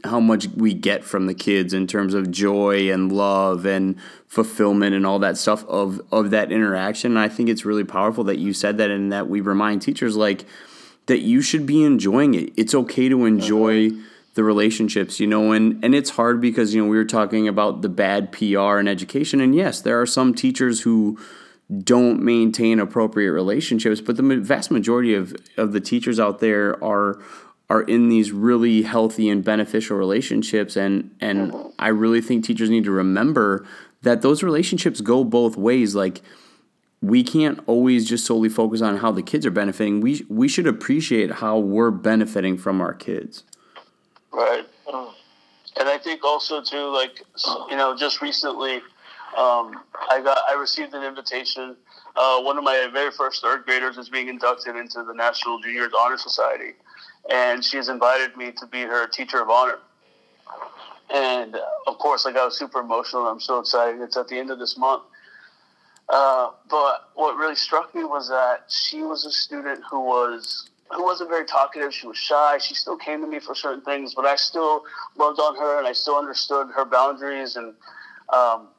[0.05, 4.95] how much we get from the kids in terms of joy and love and fulfillment
[4.95, 7.11] and all that stuff of of that interaction.
[7.11, 10.15] And I think it's really powerful that you said that and that we remind teachers
[10.15, 10.45] like
[11.07, 12.53] that you should be enjoying it.
[12.55, 14.05] It's okay to enjoy mm-hmm
[14.39, 17.81] the relationships, you know, and, and it's hard because, you know, we were talking about
[17.81, 19.41] the bad PR in education.
[19.41, 21.19] And yes, there are some teachers who
[21.83, 27.19] don't maintain appropriate relationships, but the vast majority of, of the teachers out there are
[27.71, 32.83] are in these really healthy and beneficial relationships and and I really think teachers need
[32.85, 33.63] to remember
[34.01, 36.21] that those relationships go both ways like
[37.01, 40.01] we can't always just solely focus on how the kids are benefiting.
[40.01, 43.43] We we should appreciate how we're benefiting from our kids.
[44.31, 44.65] Right.
[45.79, 47.23] And I think also too, like
[47.69, 48.81] you know, just recently,
[49.37, 51.75] um, I got I received an invitation.
[52.15, 55.91] Uh, one of my very first third graders is being inducted into the National Juniors
[55.97, 56.73] Honor Society,
[57.31, 59.79] and she's invited me to be her teacher of honor.
[61.13, 63.27] And of course, like I was super emotional.
[63.27, 64.01] I'm so excited.
[64.01, 65.03] It's at the end of this month.
[66.07, 71.03] Uh, but what really struck me was that she was a student who was who
[71.03, 71.93] wasn't very talkative.
[71.93, 72.57] She was shy.
[72.57, 74.83] She still came to me for certain things, but I still
[75.17, 77.55] loved on her and I still understood her boundaries.
[77.55, 77.75] And
[78.33, 78.69] um,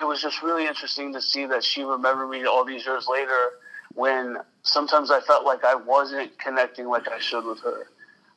[0.00, 3.50] it was just really interesting to see that she remembered me all these years later
[3.94, 7.88] when sometimes I felt like I wasn't connecting like I should with her.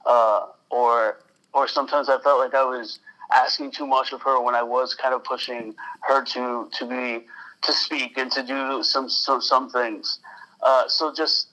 [0.05, 1.19] Uh, or,
[1.53, 2.99] or sometimes I felt like I was
[3.31, 7.25] asking too much of her when I was kind of pushing her to, to be,
[7.61, 10.19] to speak and to do some, some, some things.
[10.63, 11.47] Uh, so just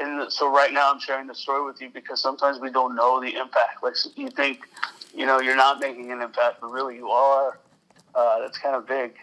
[0.00, 3.20] and so right now I'm sharing the story with you because sometimes we don't know
[3.20, 3.82] the impact.
[3.82, 4.60] Like you think,
[5.14, 7.58] you know, you're not making an impact, but really you are.
[8.14, 9.14] Uh, that's kind of big.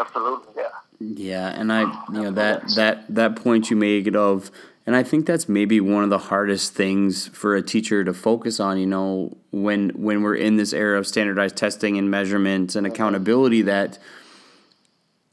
[0.00, 0.68] Absolutely, yeah.
[0.98, 1.82] Yeah, and I,
[2.12, 4.50] you know, that that that point you made of,
[4.86, 8.60] and I think that's maybe one of the hardest things for a teacher to focus
[8.60, 8.78] on.
[8.78, 12.94] You know, when when we're in this era of standardized testing and measurements and mm-hmm.
[12.94, 13.98] accountability, that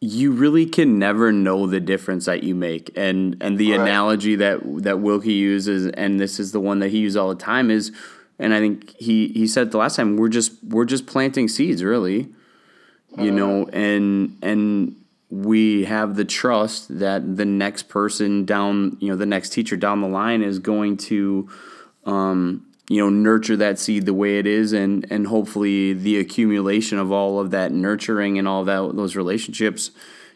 [0.01, 2.91] you really can never know the difference that you make.
[2.97, 3.79] And and the Right.
[3.79, 7.35] analogy that that Wilkie uses, and this is the one that he uses all the
[7.35, 7.93] time, is,
[8.37, 11.85] and I think he he said the last time we're just we're just planting seeds,
[11.85, 12.27] really,
[13.17, 14.95] you know, and and
[15.29, 20.01] we have the trust that the next person down, you know, the next teacher down
[20.01, 21.49] the line is going to
[22.05, 26.99] um, you know nurture that seed the way it is and and hopefully the accumulation
[26.99, 29.91] of all of that nurturing and all that those relationships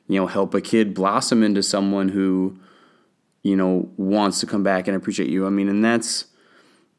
[0.08, 2.58] you know help a kid blossom into someone who
[3.44, 5.46] you know wants to come back and appreciate you.
[5.46, 6.26] I mean and that's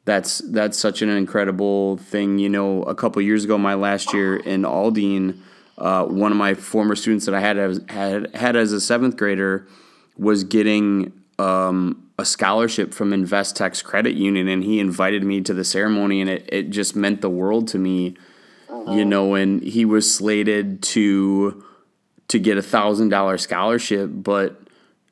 [0.04, 2.38] that's that's such an incredible thing.
[2.38, 5.40] You know a couple years ago my last year in aldine
[5.78, 9.16] uh, one of my former students that i had as, had had as a seventh
[9.16, 9.66] grader
[10.18, 15.64] was getting um, a scholarship from Investex Credit Union, and he invited me to the
[15.64, 18.16] ceremony, and it, it just meant the world to me,
[18.88, 19.34] you know.
[19.34, 21.64] And he was slated to
[22.26, 24.60] to get a thousand dollar scholarship, but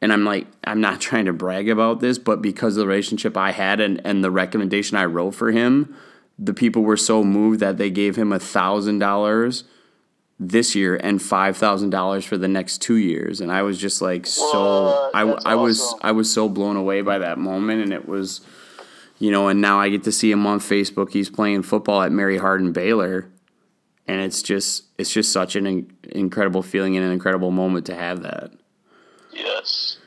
[0.03, 3.37] and I'm like, I'm not trying to brag about this, but because of the relationship
[3.37, 5.95] I had and, and the recommendation I wrote for him,
[6.39, 9.65] the people were so moved that they gave him a thousand dollars
[10.39, 14.03] this year and five thousand dollars for the next two years, and I was just
[14.03, 15.11] like so What?
[15.15, 15.99] I, That's I was awesome.
[16.03, 18.43] I was so blown away by that moment, and it was,
[19.19, 21.13] you know, and now I get to see him on Facebook.
[21.13, 23.29] He's playing football at Mary Hardin Baylor,
[24.07, 27.95] and it's just it's just such an in- incredible feeling and an incredible moment to
[27.95, 28.51] have that.
[29.33, 29.99] Yes,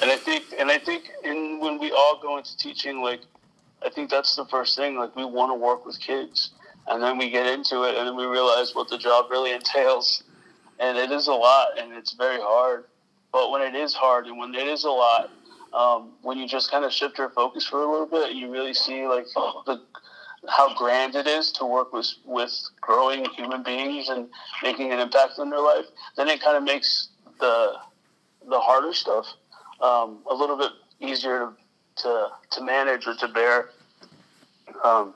[0.00, 3.20] and I think, and I think, in when we all go into teaching, like,
[3.84, 4.96] I think that's the first thing.
[4.96, 6.52] Like, we want to work with kids,
[6.88, 10.22] and then we get into it, and then we realize what the job really entails,
[10.78, 12.84] and it is a lot, and it's very hard.
[13.32, 15.30] But when it is hard, and when it is a lot,
[15.72, 18.74] um, when you just kind of shift your focus for a little bit, you really
[18.74, 19.26] see like
[19.66, 19.80] the
[20.48, 24.28] how grand it is to work with with growing human beings and
[24.62, 25.86] making an impact in their life.
[26.16, 27.08] Then it kind of makes
[27.40, 27.74] the
[28.48, 29.26] the harder stuff
[29.80, 30.70] um, a little bit
[31.00, 33.70] easier to, to to manage or to bear.
[34.82, 35.14] Um,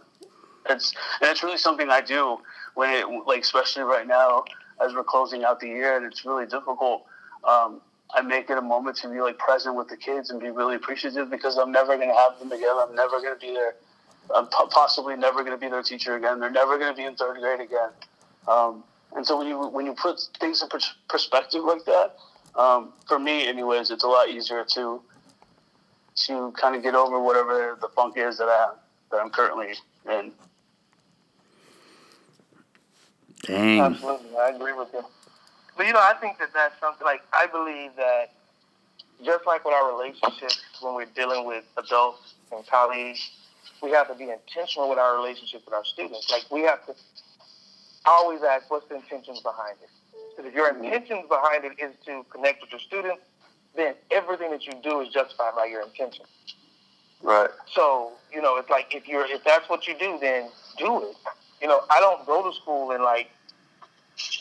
[0.69, 2.39] it's and it's really something I do
[2.75, 4.45] when it like especially right now
[4.85, 7.05] as we're closing out the year and it's really difficult.
[7.45, 7.81] Um,
[8.15, 10.77] I make it a moment to be like present with the kids and be really
[10.77, 12.75] appreciative because I'm never going to have them again.
[12.75, 13.75] I'm never going to be there.
[14.35, 16.41] I'm po- possibly never going to be their teacher again.
[16.41, 17.91] They're never going to be in third grade again.
[18.47, 22.17] Um, and so when you when you put things in pers- perspective like that,
[22.57, 25.01] um, for me, anyways, it's a lot easier to
[26.27, 28.75] to kind of get over whatever the funk is that I
[29.11, 29.75] that I'm currently
[30.11, 30.33] in.
[33.43, 33.81] Dang.
[33.81, 35.05] Absolutely, I agree with you.
[35.77, 38.33] But you know, I think that that's something like I believe that
[39.25, 43.31] just like with our relationships when we're dealing with adults and colleagues,
[43.83, 46.31] we have to be intentional with our relationship with our students.
[46.31, 46.95] Like we have to
[48.07, 49.91] always ask, what's the intentions behind it?
[50.37, 50.85] Because if your mm-hmm.
[50.85, 53.23] intentions behind it is to connect with your students,
[53.77, 56.25] then everything that you do is justified by your intention.
[57.23, 57.51] Right.
[57.73, 60.49] So, you know, it's like if you're if that's what you do, then
[60.79, 61.17] do it.
[61.61, 63.31] You know, I don't go to school and like,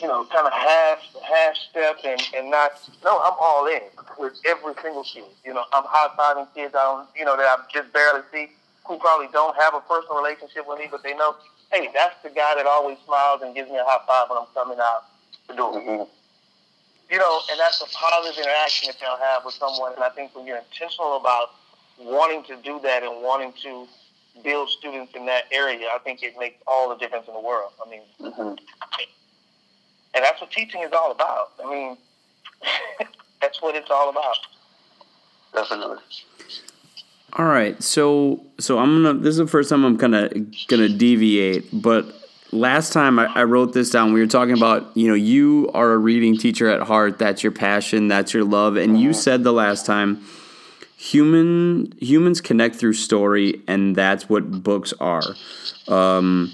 [0.00, 2.72] you know, kind of half half step and, and not
[3.04, 3.82] no, I'm all in
[4.18, 5.24] with every single kid.
[5.44, 8.50] You know, I'm high fiving kids I don't you know, that I just barely see
[8.86, 11.36] who probably don't have a personal relationship with me, but they know,
[11.70, 14.48] hey, that's the guy that always smiles and gives me a high five when I'm
[14.54, 15.04] coming out
[15.48, 16.04] the door mm-hmm.
[17.10, 19.92] you know, and that's a positive interaction that they'll have with someone.
[19.94, 21.50] And I think when you're intentional about
[21.98, 23.86] wanting to do that and wanting to
[24.42, 27.72] build students in that area, I think it makes all the difference in the world.
[27.84, 28.54] I mean, hmm
[30.14, 31.52] and that's what teaching is all about.
[31.64, 31.96] I mean,
[33.40, 34.36] that's what it's all about.
[35.54, 35.98] Definitely.
[37.34, 39.18] All right, so so I'm gonna.
[39.18, 40.30] This is the first time I'm gonna
[40.66, 42.06] gonna deviate, but
[42.52, 44.12] last time I, I wrote this down.
[44.12, 47.18] We were talking about you know you are a reading teacher at heart.
[47.18, 48.08] That's your passion.
[48.08, 48.76] That's your love.
[48.76, 50.24] And you said the last time
[50.98, 55.22] human humans connect through story, and that's what books are.
[55.86, 56.52] Um,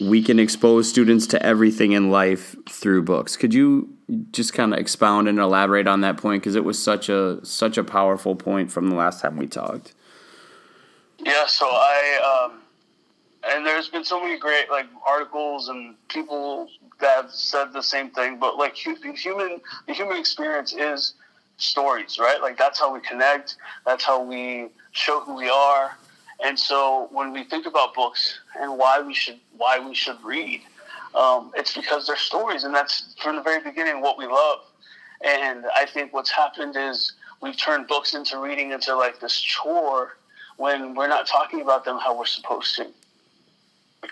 [0.00, 3.36] we can expose students to everything in life through books.
[3.36, 3.94] Could you
[4.32, 7.78] just kind of expound and elaborate on that point because it was such a such
[7.78, 9.94] a powerful point from the last time we talked.
[11.18, 12.60] Yeah, so I um,
[13.48, 16.68] and there's been so many great like articles and people
[17.00, 21.14] that have said the same thing, but like hu- human the human experience is
[21.60, 22.40] stories, right?
[22.40, 25.96] Like that's how we connect, that's how we show who we are.
[26.42, 30.62] And so when we think about books and why we should why we should read,
[31.14, 34.60] um, it's because they're stories, and that's from the very beginning what we love.
[35.22, 40.16] And I think what's happened is we've turned books into reading into like this chore
[40.56, 42.86] when we're not talking about them how we're supposed to.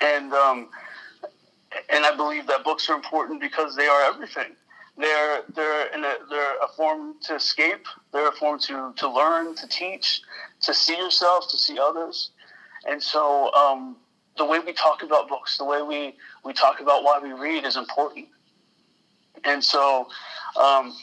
[0.02, 0.68] And um,
[1.88, 4.52] and I believe that books are important because they are everything.
[4.96, 7.84] They're they're in a, they're a form to escape.
[8.12, 10.22] They're a form to to learn, to teach,
[10.62, 12.30] to see yourself, to see others.
[12.88, 13.96] And so um,
[14.38, 16.14] the way we talk about books, the way we
[16.44, 18.28] we talk about why we read is important.
[19.44, 20.08] And so
[20.56, 20.94] um,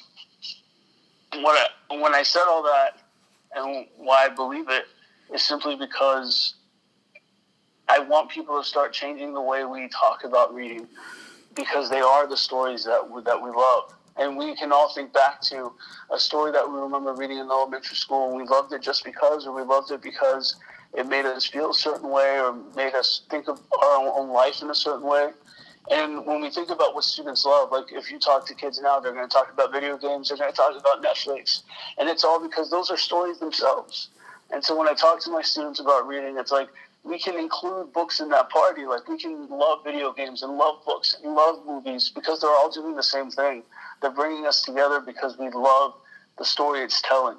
[1.44, 3.02] what I, when I said all that
[3.54, 4.86] and why I believe it
[5.34, 6.56] is simply because
[7.88, 10.88] I want people to start changing the way we talk about reading
[11.56, 13.94] because they are the stories that we, that we love.
[14.18, 15.74] And we can all think back to
[16.12, 19.46] a story that we remember reading in elementary school and we loved it just because,
[19.46, 20.56] or we loved it because
[20.94, 24.62] it made us feel a certain way or made us think of our own life
[24.62, 25.32] in a certain way.
[25.92, 29.00] And when we think about what students love, like if you talk to kids now,
[29.00, 31.64] they're going to talk about video games, they're going to talk about Netflix.
[31.98, 34.10] And it's all because those are stories themselves.
[34.52, 36.70] And so when I talk to my students about reading, it's like
[37.04, 38.86] we can include books in that party.
[38.86, 42.72] Like we can love video games and love books and love movies because they're all
[42.72, 43.64] doing the same thing.
[44.02, 45.96] They're bringing us together because we love
[46.38, 47.38] the story it's telling.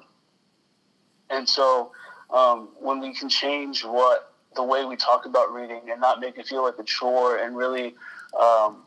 [1.29, 1.91] And so
[2.29, 6.37] um, when we can change what the way we talk about reading and not make
[6.37, 7.95] it feel like a chore and really
[8.39, 8.83] um,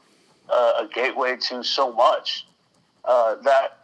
[0.50, 2.46] a, a, gateway to so much.
[3.04, 3.78] Uh, that,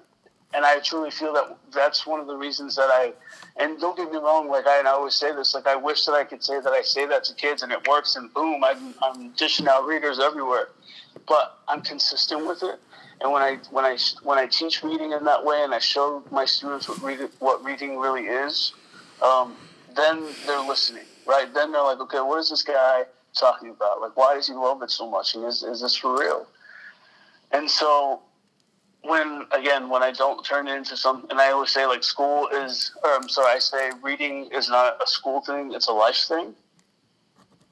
[0.52, 3.12] and I truly feel that that's one of the reasons that I.
[3.56, 6.12] And don't get me wrong, like I, I always say this, like I wish that
[6.12, 8.94] I could say that I say that to kids and it works, and boom, I'm,
[9.02, 10.68] I'm dishing out readers everywhere.
[11.26, 12.78] But I'm consistent with it,
[13.26, 16.22] and when I when I when I teach reading in that way, and I show
[16.30, 18.72] my students what reading what reading really is,
[19.20, 19.56] um,
[19.94, 21.52] then they're listening, right?
[21.52, 23.04] Then they're like, okay, what is this guy?
[23.36, 24.00] talking about?
[24.00, 25.34] Like, why does he love it so much?
[25.34, 26.46] And is, is this for real?
[27.52, 28.22] And so,
[29.02, 32.48] when, again, when I don't turn it into something, and I always say, like, school
[32.48, 36.24] is, or I'm sorry, I say reading is not a school thing, it's a life
[36.28, 36.54] thing.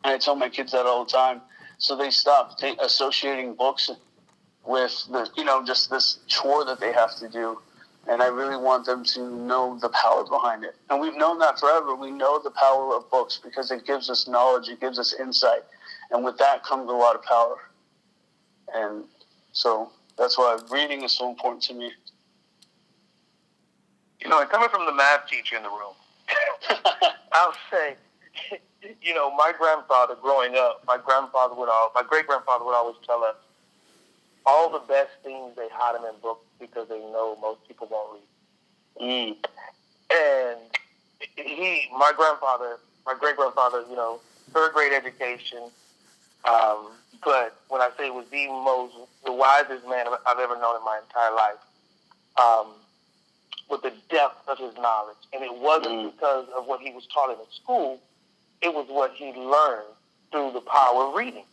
[0.04, 1.40] And I tell my kids that all the time.
[1.78, 3.90] So they stop t- associating books
[4.66, 7.58] with the, you know, just this chore that they have to do
[8.06, 10.76] and I really want them to know the power behind it.
[10.90, 11.94] And we've known that forever.
[11.94, 15.62] We know the power of books because it gives us knowledge, it gives us insight,
[16.10, 17.56] and with that comes a lot of power.
[18.74, 19.04] And
[19.52, 21.92] so that's why reading is so important to me.
[24.20, 25.94] You know, coming from the math teacher in the room,
[27.32, 27.96] I'll say,
[29.02, 32.96] you know, my grandfather growing up, my grandfather would all, my great grandfather would always
[33.06, 33.36] tell us,
[34.46, 38.20] all the best things they hide them in books because they know most people won't
[39.00, 39.36] read.
[39.36, 39.36] Mm.
[40.12, 40.60] And
[41.36, 44.20] he, my grandfather, my great grandfather, you know,
[44.52, 45.70] third grade education.
[46.44, 46.92] Um,
[47.24, 51.00] but when I say was the most, the wisest man I've ever known in my
[51.02, 51.60] entire life,
[52.40, 52.74] um,
[53.70, 55.16] with the depth of his knowledge.
[55.32, 56.12] And it wasn't mm.
[56.12, 58.00] because of what he was taught in school,
[58.60, 59.88] it was what he learned
[60.30, 61.44] through the power of reading.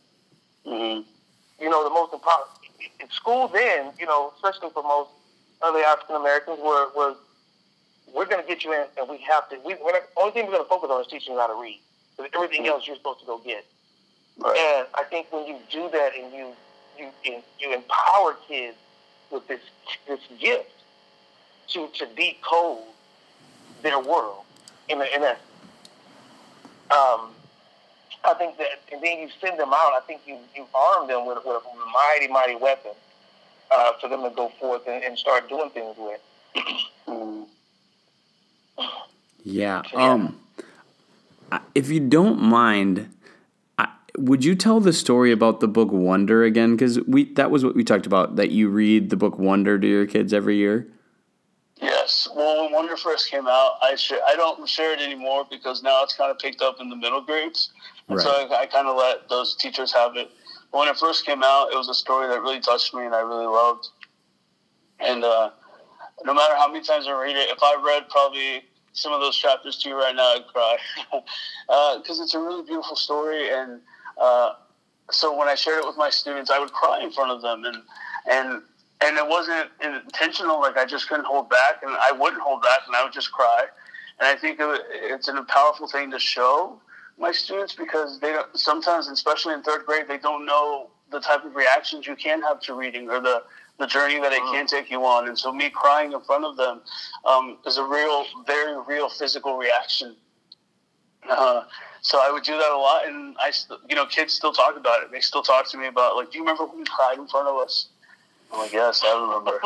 [0.65, 1.08] Mm-hmm.
[1.63, 2.49] You know, the most important,
[3.12, 5.10] school then, you know, especially for most
[5.62, 7.17] other African Americans, were was
[8.13, 9.58] we're going to get you in, and we have to.
[9.65, 11.62] We, we're not, only thing we're going to focus on is teaching you how to
[11.62, 11.80] read.
[12.17, 13.65] Because everything else you're supposed to go get.
[14.38, 14.58] Right.
[14.58, 16.52] And I think when you do that and you
[16.98, 18.78] you you empower kids
[19.30, 19.62] with this
[20.08, 20.72] this gift
[21.70, 22.84] to to decode
[23.82, 24.44] their world
[24.89, 25.36] in a, in a
[26.94, 27.30] um,
[28.23, 29.93] I think that, and then you send them out.
[29.93, 32.91] I think you you arm them with, with a mighty mighty weapon
[33.71, 36.21] uh, for them to go forth and, and start doing things with.
[39.43, 39.81] yeah.
[39.93, 40.38] Um.
[41.75, 43.10] If you don't mind,
[44.17, 46.75] would you tell the story about the book Wonder again?
[46.75, 48.36] Because we that was what we talked about.
[48.36, 50.88] That you read the book Wonder to your kids every year.
[51.81, 52.27] Yes.
[52.36, 56.03] Well, when Wonder first came out, I sh- I don't share it anymore because now
[56.03, 57.21] it's kind of picked up in the middle
[58.12, 58.26] grades.
[58.26, 58.50] Right.
[58.50, 60.30] So I, I kind of let those teachers have it.
[60.71, 63.15] But when it first came out, it was a story that really touched me and
[63.15, 63.88] I really loved.
[65.00, 65.52] And uh,
[66.24, 69.36] no matter how many times I read it, if I read probably some of those
[69.36, 70.78] chapters to you right now, I'd cry
[71.97, 73.50] because uh, it's a really beautiful story.
[73.50, 73.82] And
[74.19, 74.54] uh,
[75.10, 77.63] so when I shared it with my students, I would cry in front of them,
[77.65, 77.78] and
[78.30, 78.62] and
[79.02, 80.60] and it wasn't intentional.
[80.60, 83.31] Like I just couldn't hold back, and I wouldn't hold back, and I would just
[83.31, 83.65] cry.
[84.19, 86.79] And I think it's a powerful thing to show
[87.22, 91.46] my students because they don't, sometimes, especially in third grade, they don't know the type
[91.46, 93.44] of reactions you can have to reading or the
[93.80, 95.28] the journey that it can take you on.
[95.28, 96.82] And so, me crying in front of them
[97.26, 100.15] um, is a real, very real physical reaction.
[101.30, 101.63] Uh,
[102.02, 103.52] so I would do that a lot, and I,
[103.90, 105.12] you know, kids still talk about it.
[105.12, 107.48] They still talk to me about like, do you remember when you cried in front
[107.48, 107.90] of us?
[108.52, 109.60] I'm like, yes, I remember.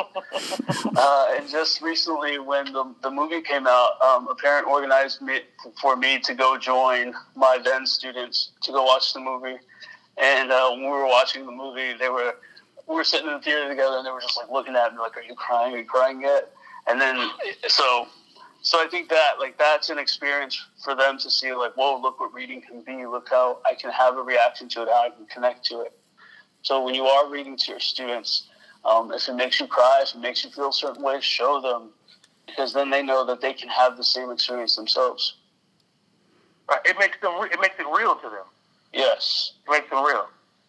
[0.97, 5.41] uh, and just recently, when the, the movie came out, um, a parent organized me,
[5.81, 9.57] for me to go join my then students to go watch the movie.
[10.17, 12.36] And uh, when we were watching the movie, they were
[12.88, 14.99] we were sitting in the theater together, and they were just like looking at me
[14.99, 15.73] like, "Are you crying?
[15.73, 16.53] Are you crying yet?"
[16.88, 17.29] And then
[17.67, 18.07] so
[18.61, 22.19] so I think that like that's an experience for them to see like, whoa, look
[22.19, 23.05] what reading can be.
[23.05, 24.88] Look how I can have a reaction to it.
[24.88, 25.93] How I can connect to it.
[26.63, 28.47] So when you are reading to your students,
[28.86, 31.59] um, if it makes you cry, if it makes you feel a certain way, show
[31.61, 31.89] them
[32.45, 35.38] because then they know that they can have the same experience themselves.
[36.69, 36.79] Right.
[36.86, 37.33] It makes them.
[37.51, 38.45] It makes it real to them.
[38.93, 39.53] Yes.
[39.67, 40.27] It makes them real.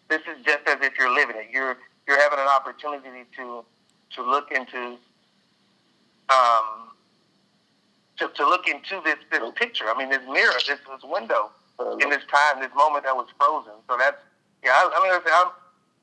[0.08, 1.46] This is just as if you're living it.
[1.50, 3.64] You're you're having an opportunity to
[4.14, 4.96] to look into
[6.28, 6.90] um,
[8.18, 9.84] to, to look into this this picture.
[9.88, 11.50] I mean, this mirror, this this window
[12.00, 13.72] in this time, this moment that was frozen.
[13.88, 14.16] So that's
[14.64, 14.70] yeah.
[14.72, 15.50] I, I mean, I'm,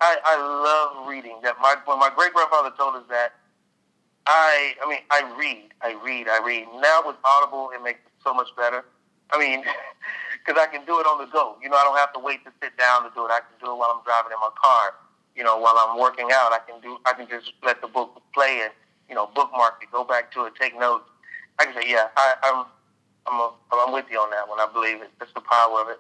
[0.04, 1.40] I I love reading.
[1.44, 3.40] That my when my great grandfather told us that.
[4.28, 8.12] I I mean I read I read I read now with Audible it makes it
[8.24, 8.84] so much better.
[9.32, 9.64] I mean,
[10.46, 11.56] because I can do it on the go.
[11.64, 13.32] You know, I don't have to wait to sit down to do it.
[13.32, 15.00] I can do it while I'm driving in my car.
[15.36, 17.00] You know, while I'm working out, I can do.
[17.06, 18.72] I can just let the book play and
[19.08, 21.08] you know bookmark it, go back to it, take notes.
[21.60, 22.66] I can say, yeah, I, I'm,
[23.28, 24.60] I'm, a, I'm with you on that one.
[24.60, 25.12] I believe it.
[25.20, 26.00] That's the power of it.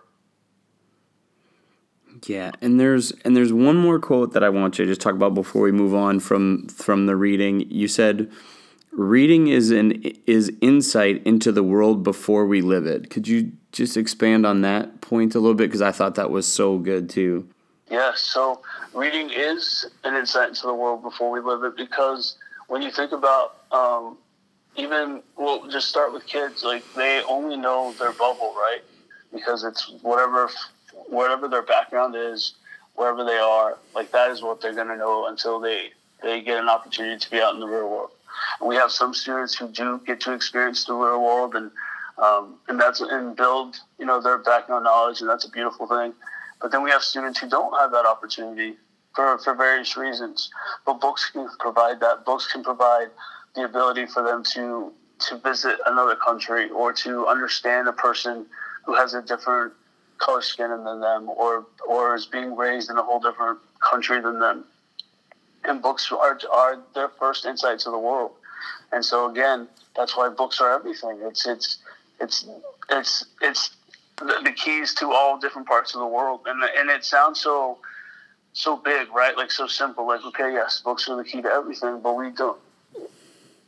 [2.25, 5.13] Yeah, and there's and there's one more quote that I want you to just talk
[5.13, 7.69] about before we move on from from the reading.
[7.71, 8.31] You said
[8.91, 13.09] reading is an is insight into the world before we live it.
[13.09, 16.47] Could you just expand on that point a little bit because I thought that was
[16.47, 17.47] so good too.
[17.89, 18.61] Yeah, so
[18.93, 22.37] reading is an insight into the world before we live it because
[22.67, 24.17] when you think about um,
[24.75, 26.63] even well, just start with kids.
[26.63, 28.81] Like they only know their bubble, right?
[29.33, 30.49] Because it's whatever
[31.13, 32.53] whatever their background is,
[32.95, 33.77] wherever they are.
[33.95, 35.91] Like that is what they're gonna know until they
[36.21, 38.11] they get an opportunity to be out in the real world.
[38.59, 41.71] And we have some students who do get to experience the real world and
[42.17, 46.13] um, and that's and build you know their background knowledge, and that's a beautiful thing.
[46.61, 48.77] But then we have students who don't have that opportunity
[49.15, 50.49] for, for various reasons.
[50.85, 52.25] But books can provide that.
[52.25, 53.09] Books can provide
[53.55, 54.91] the ability for them to
[55.27, 58.45] to visit another country or to understand a person
[58.85, 59.73] who has a different
[60.17, 64.39] color skin than them or or is being raised in a whole different country than
[64.39, 64.65] them.
[65.65, 68.31] And books are are their first insight to the world.
[68.91, 71.19] And so again, that's why books are everything.
[71.23, 71.77] It's it's
[72.19, 72.45] it's
[72.89, 73.75] it's it's
[74.17, 76.41] the, the keys to all different parts of the world.
[76.45, 77.77] And and it sounds so
[78.53, 79.35] so big, right?
[79.35, 80.07] Like so simple.
[80.07, 82.59] Like okay, yes, books are the key to everything, but we don't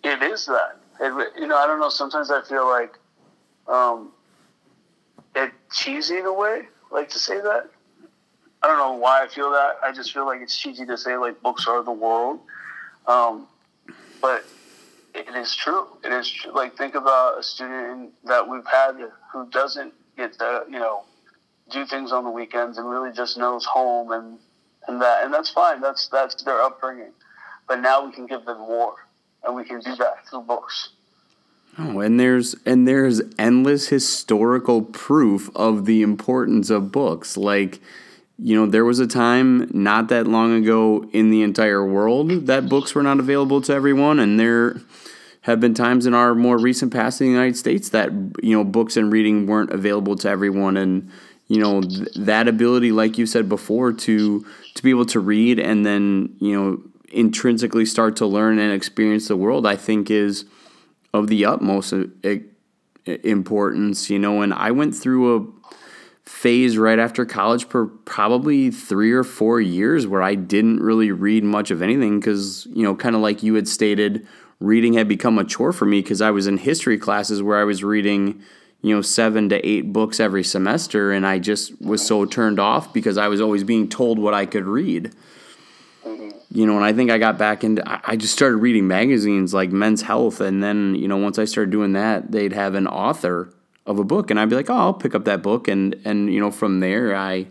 [0.06, 0.78] it is that.
[1.00, 1.90] It, you know, I don't know.
[1.90, 2.94] Sometimes I feel like
[3.68, 4.12] um,
[5.72, 7.70] cheesy in a way, like to say that.
[8.62, 9.78] I don't know why I feel that.
[9.84, 12.40] I just feel like it's cheesy to say like books are the world,
[13.08, 13.48] um,
[14.22, 14.44] but
[15.14, 15.88] it is true.
[16.04, 16.52] It is true.
[16.54, 18.96] Like think about a student that we've had
[19.32, 21.04] who doesn't get to you know
[21.72, 24.40] do things on the weekends and really just knows home and
[24.88, 25.82] and that and that's fine.
[25.82, 27.12] That's that's their upbringing.
[27.68, 28.96] But now we can give them more
[29.44, 30.90] and we can do that through books.
[31.78, 37.36] Oh, and there's and there's endless historical proof of the importance of books.
[37.36, 37.82] Like,
[38.40, 42.70] you know, there was a time not that long ago in the entire world that
[42.70, 44.78] books were not available to everyone, and there
[45.42, 48.10] have been times in our more recent past in the United States that
[48.42, 51.10] you know books and reading weren't available to everyone, and
[51.50, 54.46] you know th- that ability, like you said before, to
[54.76, 59.28] to be able to read and then you know intrinsically start to learn and experience
[59.28, 60.46] the world, I think is
[61.16, 61.94] of the utmost
[63.06, 64.42] importance, you know.
[64.42, 65.70] And I went through a
[66.30, 71.44] phase right after college for probably three or four years where I didn't really read
[71.44, 74.28] much of anything because, you know, kind of like you had stated,
[74.60, 77.64] reading had become a chore for me because I was in history classes where I
[77.64, 78.42] was reading,
[78.82, 82.92] you know, seven to eight books every semester and I just was so turned off
[82.92, 85.14] because I was always being told what I could read
[86.56, 89.74] you know, and I think I got back into, I just started reading magazines like
[89.74, 90.40] Men's Health.
[90.40, 93.54] And then, you know, once I started doing that, they'd have an author
[93.86, 95.68] of a book and I'd be like, oh, I'll pick up that book.
[95.68, 97.48] And, and, you know, from there, I,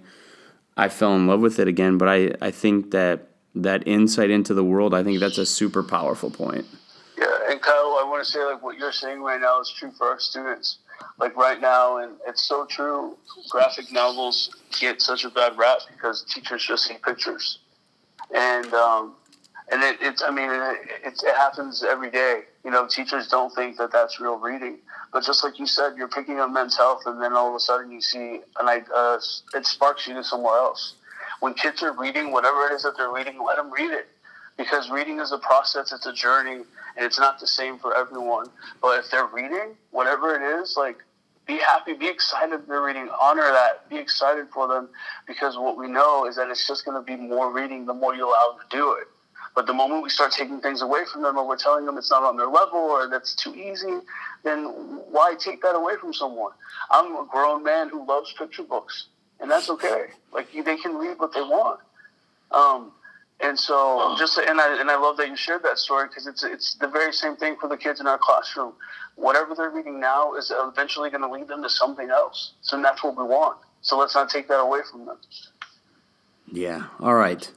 [0.79, 1.99] I fell in love with it again.
[1.99, 5.83] But I, I think that that insight into the world, I think that's a super
[5.83, 6.65] powerful point.
[7.19, 7.27] Yeah.
[7.51, 10.07] And Kyle, I want to say like what you're saying right now is true for
[10.07, 10.79] our students.
[11.19, 13.19] Like right now, and it's so true,
[13.51, 17.59] graphic novels get such a bad rap because teachers just see pictures
[18.35, 19.15] and um,
[19.71, 22.43] and it, it's I mean it, it, happens every day.
[22.65, 24.79] You know, teachers don't think that that's real reading,
[25.13, 27.61] but just like you said, you're picking up men's health, and then all of a
[27.61, 29.19] sudden you see and uh,
[29.55, 30.95] it sparks you to somewhere else.
[31.41, 34.09] When kids are reading whatever it is that they're reading, let them read it
[34.57, 36.63] because reading is a process, it's a journey,
[36.97, 38.47] and it's not the same for everyone.
[38.81, 40.99] But if they're reading whatever it is, like
[41.47, 44.89] be happy, be excited they're reading, honor that, be excited for them
[45.27, 48.15] because what we know is that it's just going to be more reading the more
[48.15, 49.09] you allow them to do it.
[49.55, 52.11] But the moment we start taking things away from them or we're telling them it's
[52.11, 54.01] not on their level or that's too easy,
[54.43, 54.65] then
[55.11, 56.53] why take that away from someone?
[56.91, 59.07] I'm a grown man who loves picture books,
[59.41, 60.07] and that's okay.
[60.33, 61.81] Like they can read what they want.
[62.51, 62.93] Um,
[63.41, 66.45] and so just and I and I love that you shared that story because it's
[66.45, 68.73] it's the very same thing for the kids in our classroom.
[69.17, 72.55] Whatever they're reading now is eventually going to lead them to something else.
[72.63, 73.59] So that's what we want.
[73.81, 75.19] So let's not take that away from them.
[76.51, 76.87] Yeah.
[77.01, 77.51] All right.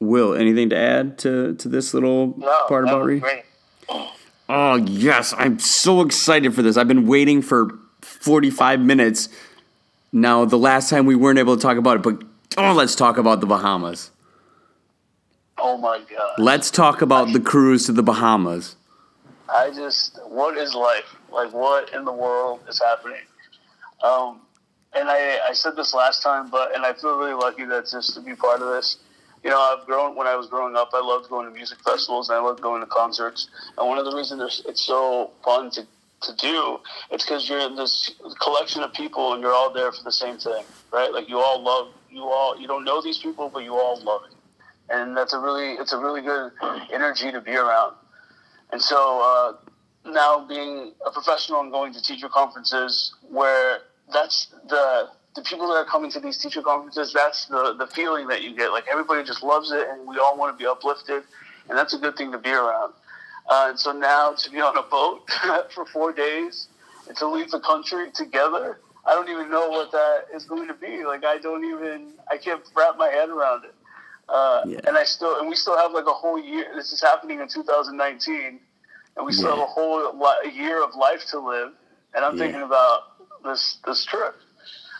[0.00, 3.44] Will, anything to add to, to this little No, part about great.
[4.48, 5.32] Oh, yes.
[5.38, 6.76] I'm so excited for this.
[6.76, 9.28] I've been waiting for 45 minutes
[10.12, 10.44] now.
[10.44, 12.22] The last time we weren't able to talk about it, but
[12.58, 14.10] oh, let's talk about the Bahamas.
[15.58, 16.34] Oh my god!
[16.38, 18.76] Let's talk about the cruise to the Bahamas.
[19.48, 21.14] I just, what is life?
[21.30, 23.20] Like, what in the world is happening?
[24.02, 24.40] Um,
[24.94, 28.14] and I, I said this last time, but and I feel really lucky that just
[28.14, 28.98] to be part of this.
[29.44, 30.90] You know, I've grown when I was growing up.
[30.92, 33.48] I loved going to music festivals and I loved going to concerts.
[33.76, 35.86] And one of the reasons it's so fun to
[36.22, 36.78] to do
[37.10, 40.38] it's because you're in this collection of people and you're all there for the same
[40.38, 41.12] thing, right?
[41.12, 44.22] Like you all love you all you don't know these people, but you all love
[44.30, 44.36] it,
[44.92, 46.52] and that's a really it's a really good
[46.92, 47.94] energy to be around.
[48.70, 53.78] And so uh, now being a professional and going to teacher conferences where
[54.12, 58.28] that's the the people that are coming to these teacher conferences, that's the, the feeling
[58.28, 58.70] that you get.
[58.70, 61.22] Like everybody just loves it and we all want to be uplifted
[61.68, 62.92] and that's a good thing to be around.
[63.48, 65.28] Uh, and so now to be on a boat
[65.74, 66.68] for four days
[67.08, 70.74] and to leave the country together, I don't even know what that is going to
[70.74, 71.04] be.
[71.04, 73.74] Like I don't even I can't wrap my head around it.
[74.28, 74.80] Uh, Yeah.
[74.86, 76.66] And I still and we still have like a whole year.
[76.74, 78.60] This is happening in 2019,
[79.16, 79.54] and we still Yeah.
[79.56, 81.72] have a whole li- year of life to live.
[82.14, 82.44] And I'm Yeah.
[82.44, 83.00] thinking about
[83.44, 84.36] this this trip,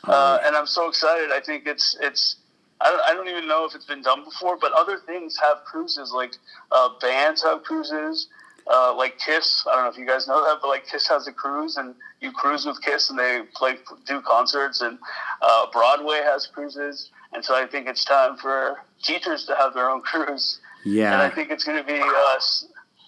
[0.08, 1.30] uh, and I'm so excited.
[1.30, 2.36] I think it's it's.
[2.80, 5.62] I don't, I don't even know if it's been done before, but other things have
[5.64, 6.10] cruises.
[6.12, 6.34] Like
[6.72, 8.26] uh, bands have cruises.
[8.70, 11.26] Uh, like Kiss, I don't know if you guys know that, but like Kiss has
[11.26, 14.98] a cruise, and you cruise with Kiss, and they play do concerts, and
[15.40, 19.90] uh, Broadway has cruises, and so I think it's time for teachers to have their
[19.90, 22.38] own cruise, Yeah, and I think it's going to be uh,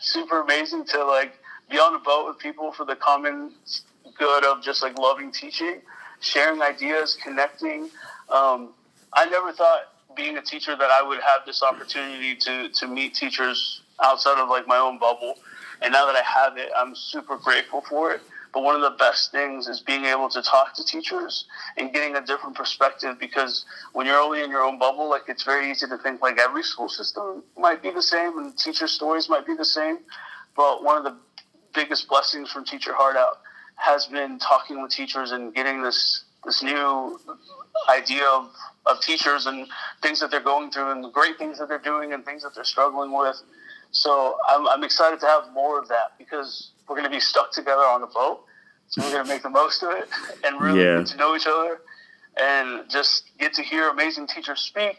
[0.01, 1.33] super amazing to like
[1.71, 3.53] be on a boat with people for the common
[4.19, 5.81] good of just like loving teaching,
[6.21, 7.91] sharing ideas, connecting.
[8.29, 8.71] Um,
[9.13, 9.83] I never thought
[10.17, 14.49] being a teacher that I would have this opportunity to to meet teachers outside of
[14.49, 15.35] like my own bubble,
[15.83, 18.21] and now that I have it, I'm super grateful for it.
[18.53, 22.15] But one of the best things is being able to talk to teachers and getting
[22.15, 23.65] a different perspective because
[23.95, 26.63] when you're only in your own bubble, like it's very easy to think like every
[26.63, 29.99] school system might be the same and teacher stories might be the same.
[30.57, 31.17] But one of the
[31.75, 33.41] biggest blessings from Teach Your Heart Out
[33.75, 37.19] has been talking with teachers and getting this this new
[37.89, 38.51] idea of,
[38.87, 39.67] of teachers and
[40.03, 42.55] things that they're going through and the great things that they're doing and things that
[42.55, 43.43] they're struggling with.
[43.95, 47.53] So I'm, I'm excited to have more of that because we're going to be stuck
[47.53, 48.41] together on the boat.
[48.89, 50.09] So we're going to make the most of it
[50.45, 50.99] and really Yeah.
[50.99, 51.81] get to know each other
[52.37, 54.99] and just get to hear amazing teachers speak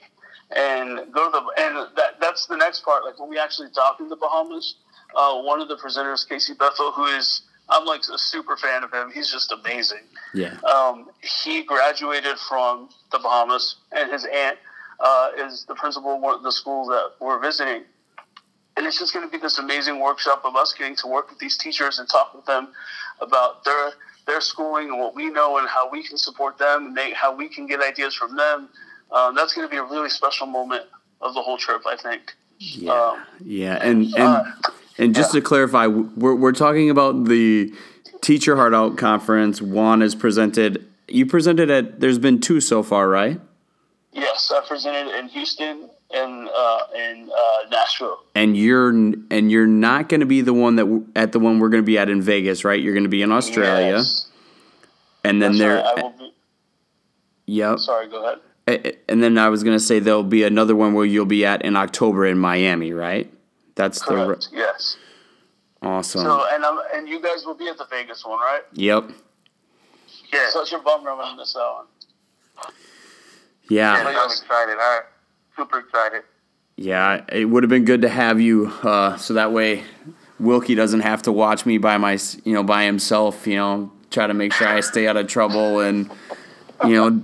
[0.55, 3.03] and go to the and that that's the next part.
[3.03, 4.75] Like when we actually dock in the Bahamas,
[5.15, 8.93] uh, one of the presenters, Casey Bethel, who is I'm like a super fan of
[8.93, 9.11] him.
[9.13, 10.03] He's just amazing.
[10.33, 10.55] Yeah.
[10.61, 11.07] Um,
[11.43, 14.57] he graduated from the Bahamas, and his aunt
[14.99, 17.83] uh, is the principal of one of the schools that we're visiting.
[18.77, 21.39] And it's just going to be this amazing workshop of us getting to work with
[21.39, 22.69] these teachers and talk with them
[23.21, 23.91] about their
[24.27, 27.33] their schooling and what we know and how we can support them and they, how
[27.33, 28.69] we can get ideas from them.
[29.11, 30.83] Um, that's going to be a really special moment
[31.21, 32.33] of the whole trip, I think.
[32.57, 32.91] Yeah.
[32.91, 33.77] Um, Yeah.
[33.81, 34.43] And and uh,
[34.97, 37.73] and just to clarify, we're we're talking about the
[38.21, 39.61] Teach Your Heart Out conference.
[39.61, 40.85] Juan is presented.
[41.07, 41.99] You presented at.
[41.99, 43.39] There's been two so far, right?
[44.13, 48.19] yes, I presented in Houston and uh, in uh, Nashville.
[48.35, 51.59] and you're and you're not going to be the one that w- at the one
[51.59, 52.79] we're going to be at in Vegas, right?
[52.81, 54.27] You're going to be in Australia, Yes.
[55.23, 55.97] and then That's there, right.
[55.97, 56.33] I will be,
[57.47, 57.79] yep.
[57.79, 58.97] sorry, go ahead.
[59.07, 61.61] And then I was going to say there'll be another one where you'll be at
[61.63, 63.31] in October in Miami, right?
[63.75, 64.47] That's the Correct.
[64.51, 64.97] Yes.
[65.83, 66.21] awesome.
[66.21, 68.61] So and I'm and you guys will be at the Vegas one, right?
[68.73, 69.09] yep.
[70.33, 70.49] Yeah.
[70.49, 72.73] Such a bummer miss that one.
[73.69, 73.93] Yeah.
[73.93, 74.77] I'm excited.
[74.79, 75.01] I'm
[75.55, 76.23] super excited.
[76.75, 77.23] Yeah.
[77.29, 79.83] It would have been good to have you, uh, so that way
[80.39, 83.47] Wilkie doesn't have to watch me by my, you know, by himself.
[83.47, 86.09] You know, try to make sure I stay out of trouble and,
[86.83, 87.21] you know,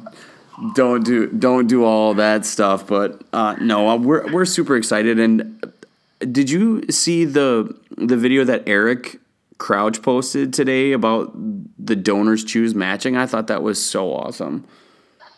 [0.76, 2.88] don't do don't do all that stuff.
[2.88, 5.20] But uh, no, uh, we're we're super excited.
[5.20, 5.74] And
[6.20, 9.20] did you see the the video that Eric
[9.62, 11.32] Crouch posted today about
[11.78, 13.16] the donors choose matching.
[13.16, 14.66] I thought that was so awesome.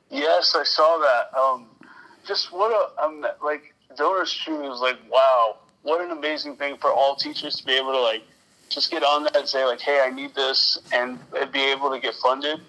[0.09, 1.37] Yes, I saw that.
[1.37, 1.67] Um,
[2.25, 4.79] just what a um, like donors choose.
[4.79, 8.23] Like wow, what an amazing thing for all teachers to be able to like
[8.69, 11.19] just get on that and say like, hey, I need this, and
[11.51, 12.59] be able to get funded.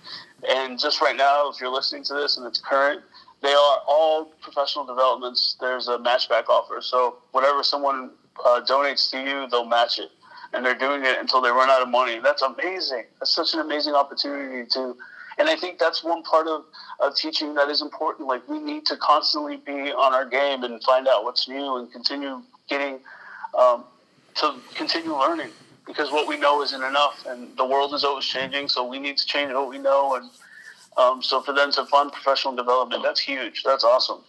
[0.49, 3.03] And just right now, if you're listening to this and it's current,
[3.43, 5.57] they are all professional developments.
[5.61, 6.81] There's a matchback offer.
[6.81, 8.11] So whatever someone
[8.45, 10.11] uh, donates to you, they'll match it,
[10.53, 12.19] and they're doing it until they run out of money.
[12.23, 13.05] That's amazing.
[13.19, 14.97] That's such an amazing opportunity too
[15.39, 16.65] And I think that's one part of,
[17.11, 18.29] teaching that is important.
[18.29, 21.91] Like we need to constantly be on our game and find out what's new and
[21.93, 23.01] continue getting
[23.59, 23.85] um,
[24.37, 25.51] to continue learning
[25.87, 28.69] because what we know isn't enough, and the world is always changing.
[28.69, 30.31] So we need to change what we know, and
[30.97, 33.63] um, so for them to fund professional development, that's huge.
[33.65, 34.21] That's awesome.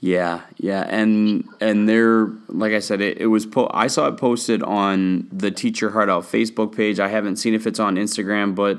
[0.00, 4.16] Yeah, yeah, and and they're like I said, it, it was po- I saw it
[4.16, 7.00] posted on the Teach Your Heart Out Facebook page.
[7.00, 8.78] I haven't seen if it's on Instagram, but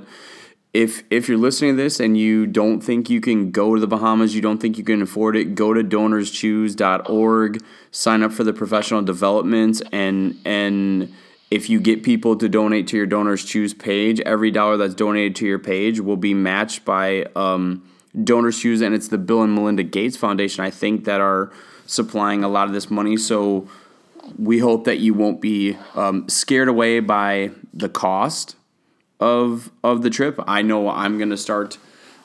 [0.74, 3.88] if if you're listening to this and you don't think you can go to the
[3.88, 8.54] Bahamas, you don't think you can afford it, go to donorschoose.org, sign up for the
[8.54, 11.14] professional development and and
[11.52, 15.36] if you get people to donate to your donors choose page every dollar that's donated
[15.36, 17.84] to your page will be matched by um,
[18.24, 21.52] donors choose and it's the bill and melinda gates foundation i think that are
[21.90, 23.18] supplying a lot of this money.
[23.18, 23.68] So
[24.38, 28.56] we hope that you won't be um, scared away by the cost
[29.20, 31.78] of of the trip i know i'm going to start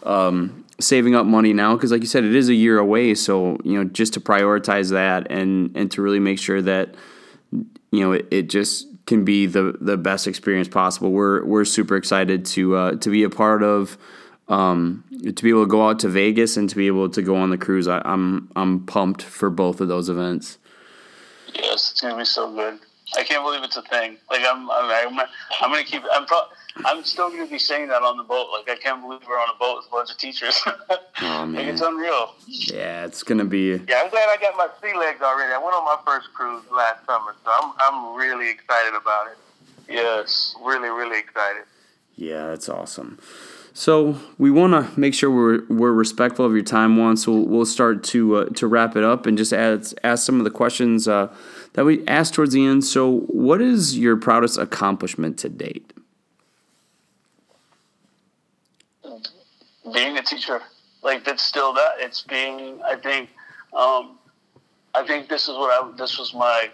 [0.05, 3.59] um, saving up money now because like you said it is a year away so
[3.65, 6.95] you know just to prioritize that and and to really make sure that
[7.91, 11.11] you know it, it just can be the the best experience possible.
[11.11, 13.99] We're we're super excited to uh, to be a part of
[14.49, 17.37] um, to be able to go out to Vegas and to be able to go
[17.37, 17.89] on the cruise.
[17.89, 20.59] I, I'm, I'm pumped for both of those events.
[21.55, 22.79] Yes, it's gonna be so good.
[23.17, 24.17] I can't believe it's a thing.
[24.31, 25.27] Like I'm I'm, I'm,
[25.61, 26.03] I'm gonna keep.
[26.13, 26.49] I'm pro-
[26.85, 28.49] I'm still going to be saying that on the boat.
[28.53, 30.61] Like, I can't believe we're on a boat with a bunch of teachers.
[31.23, 31.55] oh, man.
[31.55, 32.35] Like, it's unreal.
[32.47, 33.81] Yeah, it's going to be.
[33.89, 35.53] Yeah, I'm glad I got my sea legs already.
[35.53, 39.39] I went on my first cruise last summer, so I'm, I'm really excited about it.
[39.89, 40.57] Yes.
[40.63, 41.65] Really, really excited.
[42.17, 43.19] Yeah, that's awesome.
[43.77, 47.17] So we want to make sure we're we're respectful of your time, Juan.
[47.17, 50.39] So we'll, we'll start to uh, to wrap it up and just ask ask some
[50.39, 51.35] of the questions uh,
[51.73, 52.85] that we asked towards the end.
[52.85, 55.93] So, what is your proudest accomplishment to date?
[59.93, 60.63] Being a teacher.
[61.03, 61.97] Like that's still that.
[61.99, 62.81] It's being.
[62.83, 63.31] I think.
[63.73, 64.19] Um,
[64.95, 65.97] I think this is what I.
[65.97, 66.71] This was my.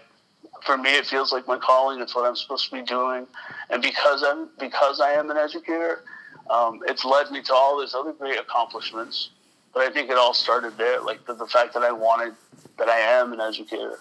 [0.65, 1.99] For me, it feels like my calling.
[2.01, 3.27] It's what I'm supposed to be doing,
[3.69, 6.03] and because I'm because I am an educator,
[6.49, 9.29] um, it's led me to all these other great accomplishments.
[9.73, 12.33] But I think it all started there, like the, the fact that I wanted,
[12.77, 13.99] that I am an educator.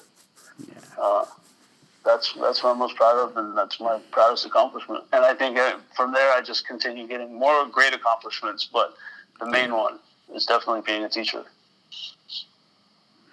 [0.58, 0.74] Yeah.
[0.98, 1.24] Uh,
[2.04, 5.04] that's that's what I'm most proud of, and that's my proudest accomplishment.
[5.12, 8.68] And I think uh, from there, I just continue getting more great accomplishments.
[8.72, 8.94] But
[9.38, 9.98] the main one
[10.34, 11.44] is definitely being a teacher.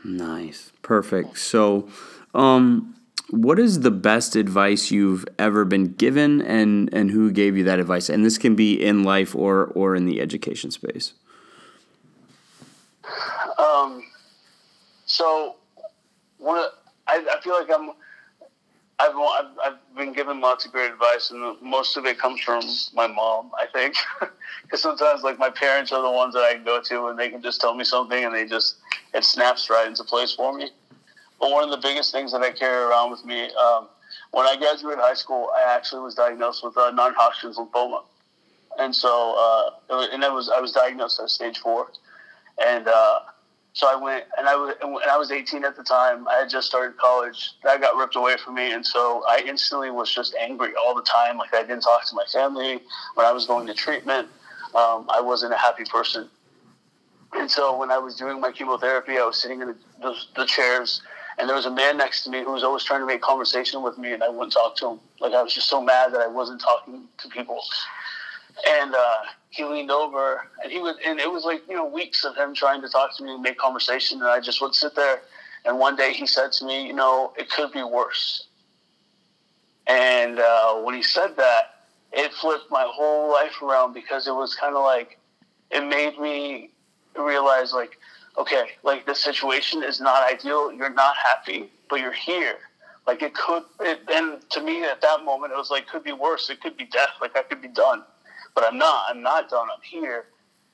[0.03, 1.38] Nice, perfect.
[1.38, 1.89] So,
[2.34, 2.95] um,
[3.30, 7.80] what is the best advice you've ever been given, and and who gave you that
[7.80, 8.09] advice?
[8.09, 11.13] And this can be in life or or in the education space.
[13.57, 14.03] Um,
[15.05, 15.55] so
[16.38, 16.68] one,
[17.07, 17.91] I, I feel like I'm
[19.00, 22.64] I've, I've, I've been given lots of great advice, and most of it comes from
[22.93, 23.95] my mom, I think.
[24.64, 27.30] Because sometimes, like, my parents are the ones that I can go to, and they
[27.30, 28.76] can just tell me something, and they just,
[29.14, 30.72] it snaps right into place for me.
[31.39, 33.88] But one of the biggest things that I carry around with me, um,
[34.32, 38.04] when I graduated high school, I actually was diagnosed with uh, non-Hodgkin's lymphoma.
[38.78, 39.36] And so,
[39.89, 41.91] uh, and it was, I was diagnosed at stage four.
[42.58, 43.20] And, uh,
[43.78, 46.28] so I went, and I was, and I was 18 at the time.
[46.28, 47.51] I had just started college.
[47.63, 51.03] That got ripped away from me, and so I instantly was just angry all the
[51.03, 51.38] time.
[51.38, 52.82] Like I didn't talk to my family
[53.13, 54.30] when I was going to treatment.
[54.73, 56.28] Um, I wasn't a happy person,
[57.34, 60.45] and so when I was doing my chemotherapy, I was sitting in the, the, the
[60.47, 61.03] chairs,
[61.38, 63.84] and there was a man next to me who was always trying to make conversation
[63.84, 64.99] with me, and I wouldn't talk to him.
[65.19, 67.61] Like I was just so mad that I wasn't talking to people,
[68.67, 68.95] and.
[68.95, 69.17] Uh,
[69.50, 72.54] he leaned over and he would, and it was like, you know, weeks of him
[72.54, 74.20] trying to talk to me and make conversation.
[74.22, 75.22] And I just would sit there.
[75.66, 78.48] And one day he said to me, you know, it could be worse.
[79.88, 81.76] And uh, when he said that,
[82.12, 85.18] it flipped my whole life around because it was kind of like,
[85.72, 86.72] it made me
[87.18, 87.98] realize, like,
[88.38, 90.72] okay, like the situation is not ideal.
[90.72, 92.58] You're not happy, but you're here.
[93.06, 96.12] Like it could, it, and to me at that moment, it was like, could be
[96.12, 96.50] worse.
[96.50, 97.12] It could be death.
[97.22, 98.04] Like I could be done
[98.58, 99.03] but I'm not.
[99.08, 99.68] I'm not done.
[99.72, 100.26] I'm here,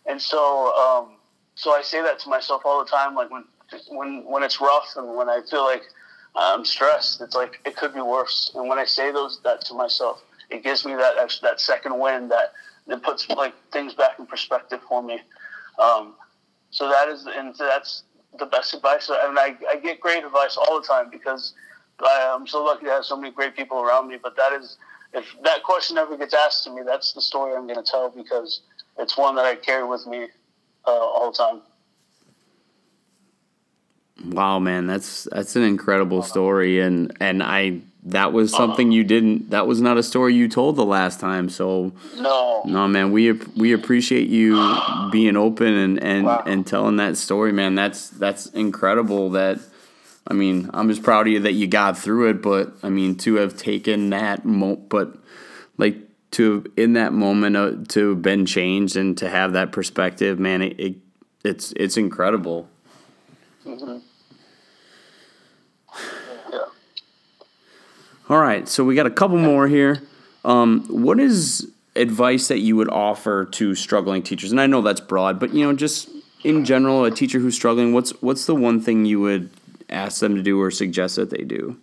[0.06, 1.18] and so um,
[1.56, 3.14] so I say that to myself all the time.
[3.14, 3.44] Like when
[3.90, 5.84] when when it's rough and when I feel like
[6.34, 8.54] I'm stressed, it's like it could be worse.
[8.56, 12.30] And when I say those that to myself, it gives me that that second win
[12.30, 12.54] that
[12.88, 15.20] that puts like things back in perspective for me.
[15.78, 16.16] Um,
[16.72, 18.04] so that is, and that's
[18.40, 19.10] the best advice.
[19.10, 21.54] And I, I get great advice all the time because
[22.00, 24.18] I, I'm so lucky to have so many great people around me.
[24.22, 24.78] But that is,
[25.14, 28.10] if that question ever gets asked to me, that's the story I'm going to tell
[28.10, 28.62] because
[28.98, 30.28] it's one that I carry with me
[30.86, 31.62] uh, all the time.
[34.26, 39.50] Wow, man, that's that's an incredible story, and and I that was something you didn't.
[39.50, 41.50] That was not a story you told the last time.
[41.50, 44.78] So no, no, man, we we appreciate you
[45.12, 46.44] being open and and wow.
[46.46, 47.76] and telling that story, man.
[47.76, 49.32] That's that's incredible.
[49.32, 49.60] That
[50.28, 52.42] I mean, I'm just proud of you that you got through it.
[52.42, 55.16] But I mean, to have taken that mo, but
[55.78, 55.98] like
[56.32, 60.62] to in that moment uh, to have been changed and to have that perspective, man,
[60.62, 60.96] it, it
[61.44, 62.70] it's it's incredible.
[63.66, 64.00] Mm-hmm.
[68.30, 70.02] All right, so we got a couple more here.
[70.46, 74.52] Um, what is advice that you would offer to struggling teachers?
[74.52, 76.10] And I know that's broad, but you know, just
[76.44, 79.50] in general, a teacher who's struggling, what's what's the one thing you would
[79.94, 81.78] ask them to do or suggest that they do?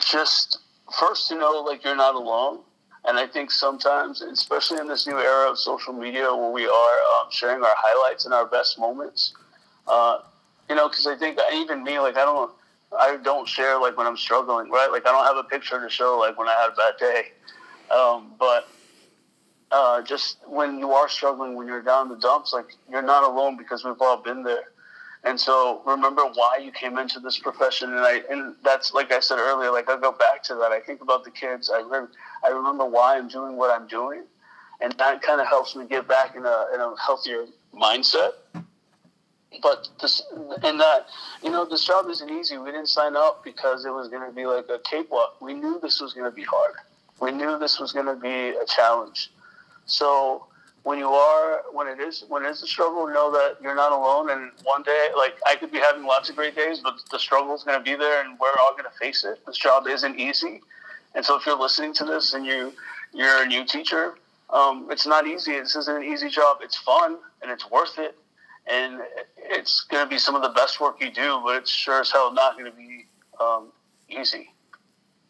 [0.00, 0.58] Just
[0.98, 2.60] first to know like you're not alone.
[3.04, 6.70] And I think sometimes, especially in this new era of social media where we are
[7.20, 9.34] um, sharing our highlights and our best moments,
[9.86, 10.18] uh,
[10.68, 12.50] you know, because I think even me, like, I don't,
[12.98, 14.90] I don't share like when I'm struggling, right?
[14.90, 17.22] Like I don't have a picture to show like when I had a bad day.
[17.94, 18.68] Um, but
[19.70, 23.56] uh, just when you are struggling, when you're down the dumps, like you're not alone
[23.56, 24.72] because we've all been there.
[25.24, 29.20] And so remember why you came into this profession, and I and that's like I
[29.20, 29.70] said earlier.
[29.72, 30.70] Like I go back to that.
[30.70, 31.70] I think about the kids.
[31.70, 32.10] I remember,
[32.44, 34.22] I remember why I'm doing what I'm doing,
[34.80, 38.32] and that kind of helps me get back in a in a healthier mindset
[39.62, 40.22] but this
[40.62, 41.06] and that
[41.42, 44.34] you know this job isn't easy we didn't sign up because it was going to
[44.34, 46.74] be like a cakewalk we knew this was going to be hard
[47.20, 49.30] we knew this was going to be a challenge
[49.86, 50.46] so
[50.82, 53.92] when you are when it is when it is a struggle know that you're not
[53.92, 54.30] alone.
[54.30, 57.54] And one day like i could be having lots of great days but the struggle
[57.54, 59.40] is going to be there and we're all going to face it.
[59.46, 60.60] This job isn't easy.
[61.14, 62.72] And so if you're listening to this and you
[63.12, 64.14] you're a new teacher
[64.50, 65.58] um, it's not easy.
[65.58, 66.58] This isn't an easy job.
[66.62, 68.16] It's fun and it's worth it.
[68.66, 69.00] And
[69.36, 72.10] it's going to be some of the best work you do, but it's sure as
[72.10, 73.06] hell not going to be
[73.40, 73.72] um,
[74.08, 74.50] easy.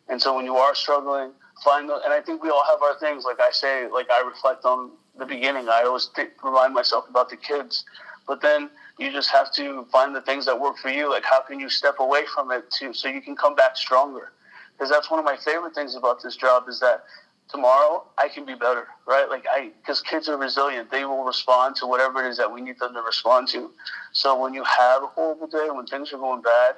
[0.09, 1.33] And so when you are struggling,
[1.63, 3.25] find the, and I think we all have our things.
[3.25, 5.69] Like I say, like I reflect on the beginning.
[5.69, 7.85] I always think, remind myself about the kids,
[8.27, 11.11] but then you just have to find the things that work for you.
[11.11, 14.33] Like how can you step away from it too, so you can come back stronger?
[14.73, 17.05] Because that's one of my favorite things about this job is that
[17.49, 19.29] tomorrow I can be better, right?
[19.29, 22.61] Like I, because kids are resilient, they will respond to whatever it is that we
[22.61, 23.71] need them to respond to.
[24.13, 26.77] So when you have a horrible day, when things are going bad,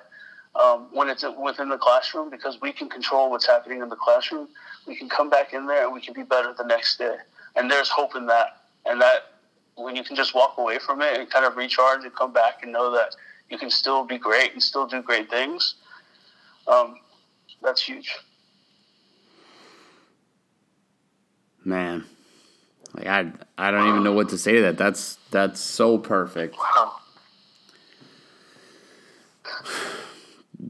[0.55, 4.49] um, when it's within the classroom, because we can control what's happening in the classroom,
[4.87, 7.16] we can come back in there and we can be better the next day.
[7.57, 8.62] And there's hope in that.
[8.87, 9.33] And that
[9.76, 12.62] when you can just walk away from it and kind of recharge and come back
[12.62, 13.14] and know that
[13.51, 15.74] you can still be great and still do great things,
[16.66, 16.97] um,
[17.62, 18.16] that's huge.
[21.64, 22.05] Man,
[22.95, 24.78] like I I don't even know what to say to that.
[24.78, 26.57] That's that's so perfect.
[26.57, 26.95] Wow.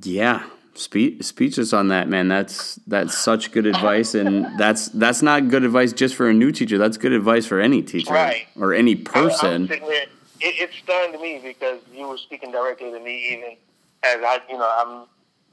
[0.03, 0.45] Yeah,
[0.81, 2.29] Spe- speechless on that, man.
[2.29, 6.51] That's that's such good advice, and that's that's not good advice just for a new
[6.51, 6.79] teacher.
[6.79, 8.47] That's good advice for any teacher, right.
[8.59, 9.69] or any person.
[9.71, 10.09] I, it,
[10.41, 13.57] it stunned me because you were speaking directly to me, even
[14.05, 15.07] as I, you know, I'm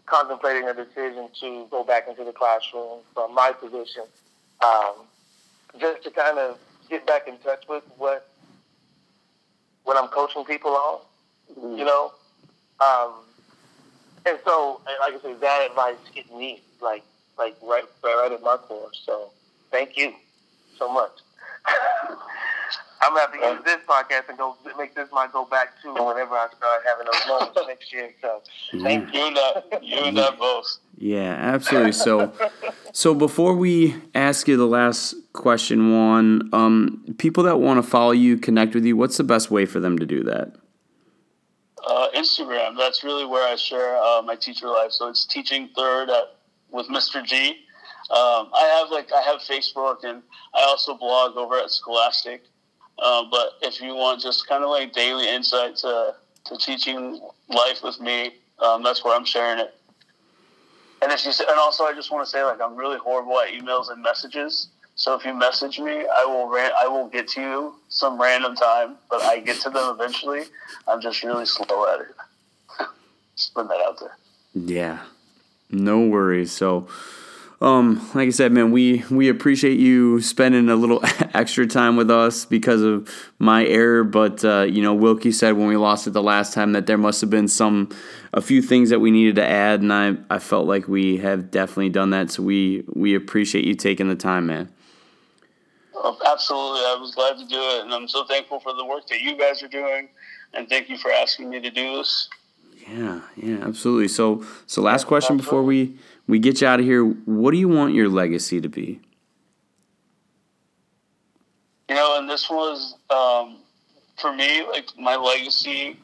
[0.06, 4.04] contemplating a decision to go back into the classroom from my position.
[4.64, 4.94] Um,
[5.78, 6.58] just to kind of
[6.90, 8.30] get back in touch with what
[9.84, 11.00] what I'm coaching people on,
[11.52, 11.80] mm-hmm.
[11.80, 12.14] you know.
[12.80, 13.27] Um,
[14.28, 17.04] and so, like I said, that advice hit me like
[17.38, 18.90] like right right at my core.
[19.06, 19.32] So,
[19.72, 20.14] thank you
[20.78, 21.12] so much.
[23.02, 25.94] I'm gonna have to use this podcast and go make this my go back to
[25.94, 28.10] whenever I start having those moments next year.
[28.22, 28.42] So
[28.82, 29.34] thank you.
[29.34, 30.78] That, you and that both.
[30.98, 31.92] Yeah, absolutely.
[31.92, 32.34] So,
[32.94, 38.12] so before we ask you the last question, Juan, um, people that want to follow
[38.12, 40.54] you, connect with you, what's the best way for them to do that?
[41.90, 42.76] Uh, Instagram.
[42.78, 44.92] That's really where I share uh, my teacher life.
[44.92, 46.36] So it's teaching third at,
[46.70, 47.24] with Mr.
[47.24, 47.52] G.
[48.10, 50.22] Um, I have like I have Facebook and
[50.54, 52.44] I also blog over at Scholastic.
[53.00, 56.16] Uh, but if you want just kind of like daily insight to,
[56.46, 59.74] to teaching life with me, um, that's where I'm sharing it.
[61.02, 63.50] And if you and also I just want to say like I'm really horrible at
[63.50, 64.70] emails and messages.
[64.98, 68.96] So if you message me, I will I will get to you some random time,
[69.12, 70.42] but I get to them eventually.
[70.88, 72.16] I'm just really slow at it.
[73.36, 74.18] just put that out there.
[74.56, 75.04] Yeah,
[75.70, 76.52] no worries.
[76.52, 76.88] So
[77.60, 81.00] um, like I said, man, we we appreciate you spending a little
[81.34, 84.04] extra time with us because of my error.
[84.04, 86.98] But uh, you know, Wilkie said when we lost it the last time that there
[86.98, 87.90] must have been some
[88.34, 91.50] a few things that we needed to add, and I I felt like we have
[91.52, 92.32] definitely done that.
[92.32, 94.70] So we we appreciate you taking the time, man.
[96.00, 99.08] Oh, absolutely, I was glad to do it, and I'm so thankful for the work
[99.08, 100.10] that you guys are doing,
[100.54, 102.30] and thank you for asking me to do this.
[102.88, 104.08] Yeah, yeah, absolutely.
[104.08, 105.96] So, so last question before we
[106.28, 107.04] we get you out of here.
[107.04, 109.02] What do you want your legacy to be?
[111.90, 113.58] You know, and this was um,
[114.20, 115.98] for me like my legacy,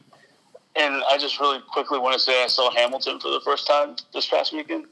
[0.76, 3.96] and I just really quickly want to say I saw Hamilton for the first time
[4.12, 4.86] this past weekend.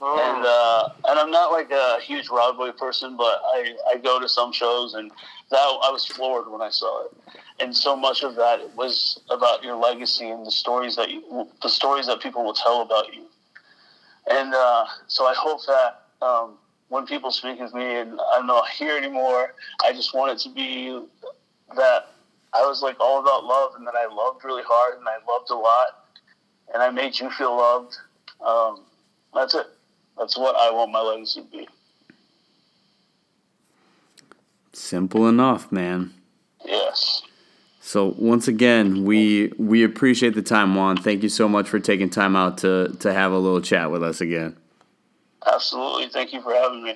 [0.00, 0.18] Oh.
[0.18, 4.28] And uh, and I'm not like a huge Broadway person, but I, I go to
[4.28, 5.10] some shows, and
[5.50, 7.12] that I was floored when I saw it.
[7.60, 11.68] And so much of that was about your legacy and the stories that you, the
[11.68, 13.24] stories that people will tell about you.
[14.30, 16.58] And uh, so I hope that um,
[16.88, 19.54] when people speak of me and I'm not here anymore,
[19.84, 21.02] I just want it to be
[21.76, 22.10] that
[22.54, 25.50] I was like all about love and that I loved really hard and I loved
[25.50, 26.06] a lot
[26.72, 27.96] and I made you feel loved.
[28.40, 28.84] Um,
[29.38, 29.66] that's it.
[30.18, 31.68] That's what I want my legacy to be.
[34.72, 36.12] Simple enough, man.
[36.64, 37.22] Yes.
[37.80, 40.96] So once again, we we appreciate the time, Juan.
[40.96, 44.02] Thank you so much for taking time out to to have a little chat with
[44.02, 44.56] us again.
[45.46, 46.08] Absolutely.
[46.08, 46.94] Thank you for having me.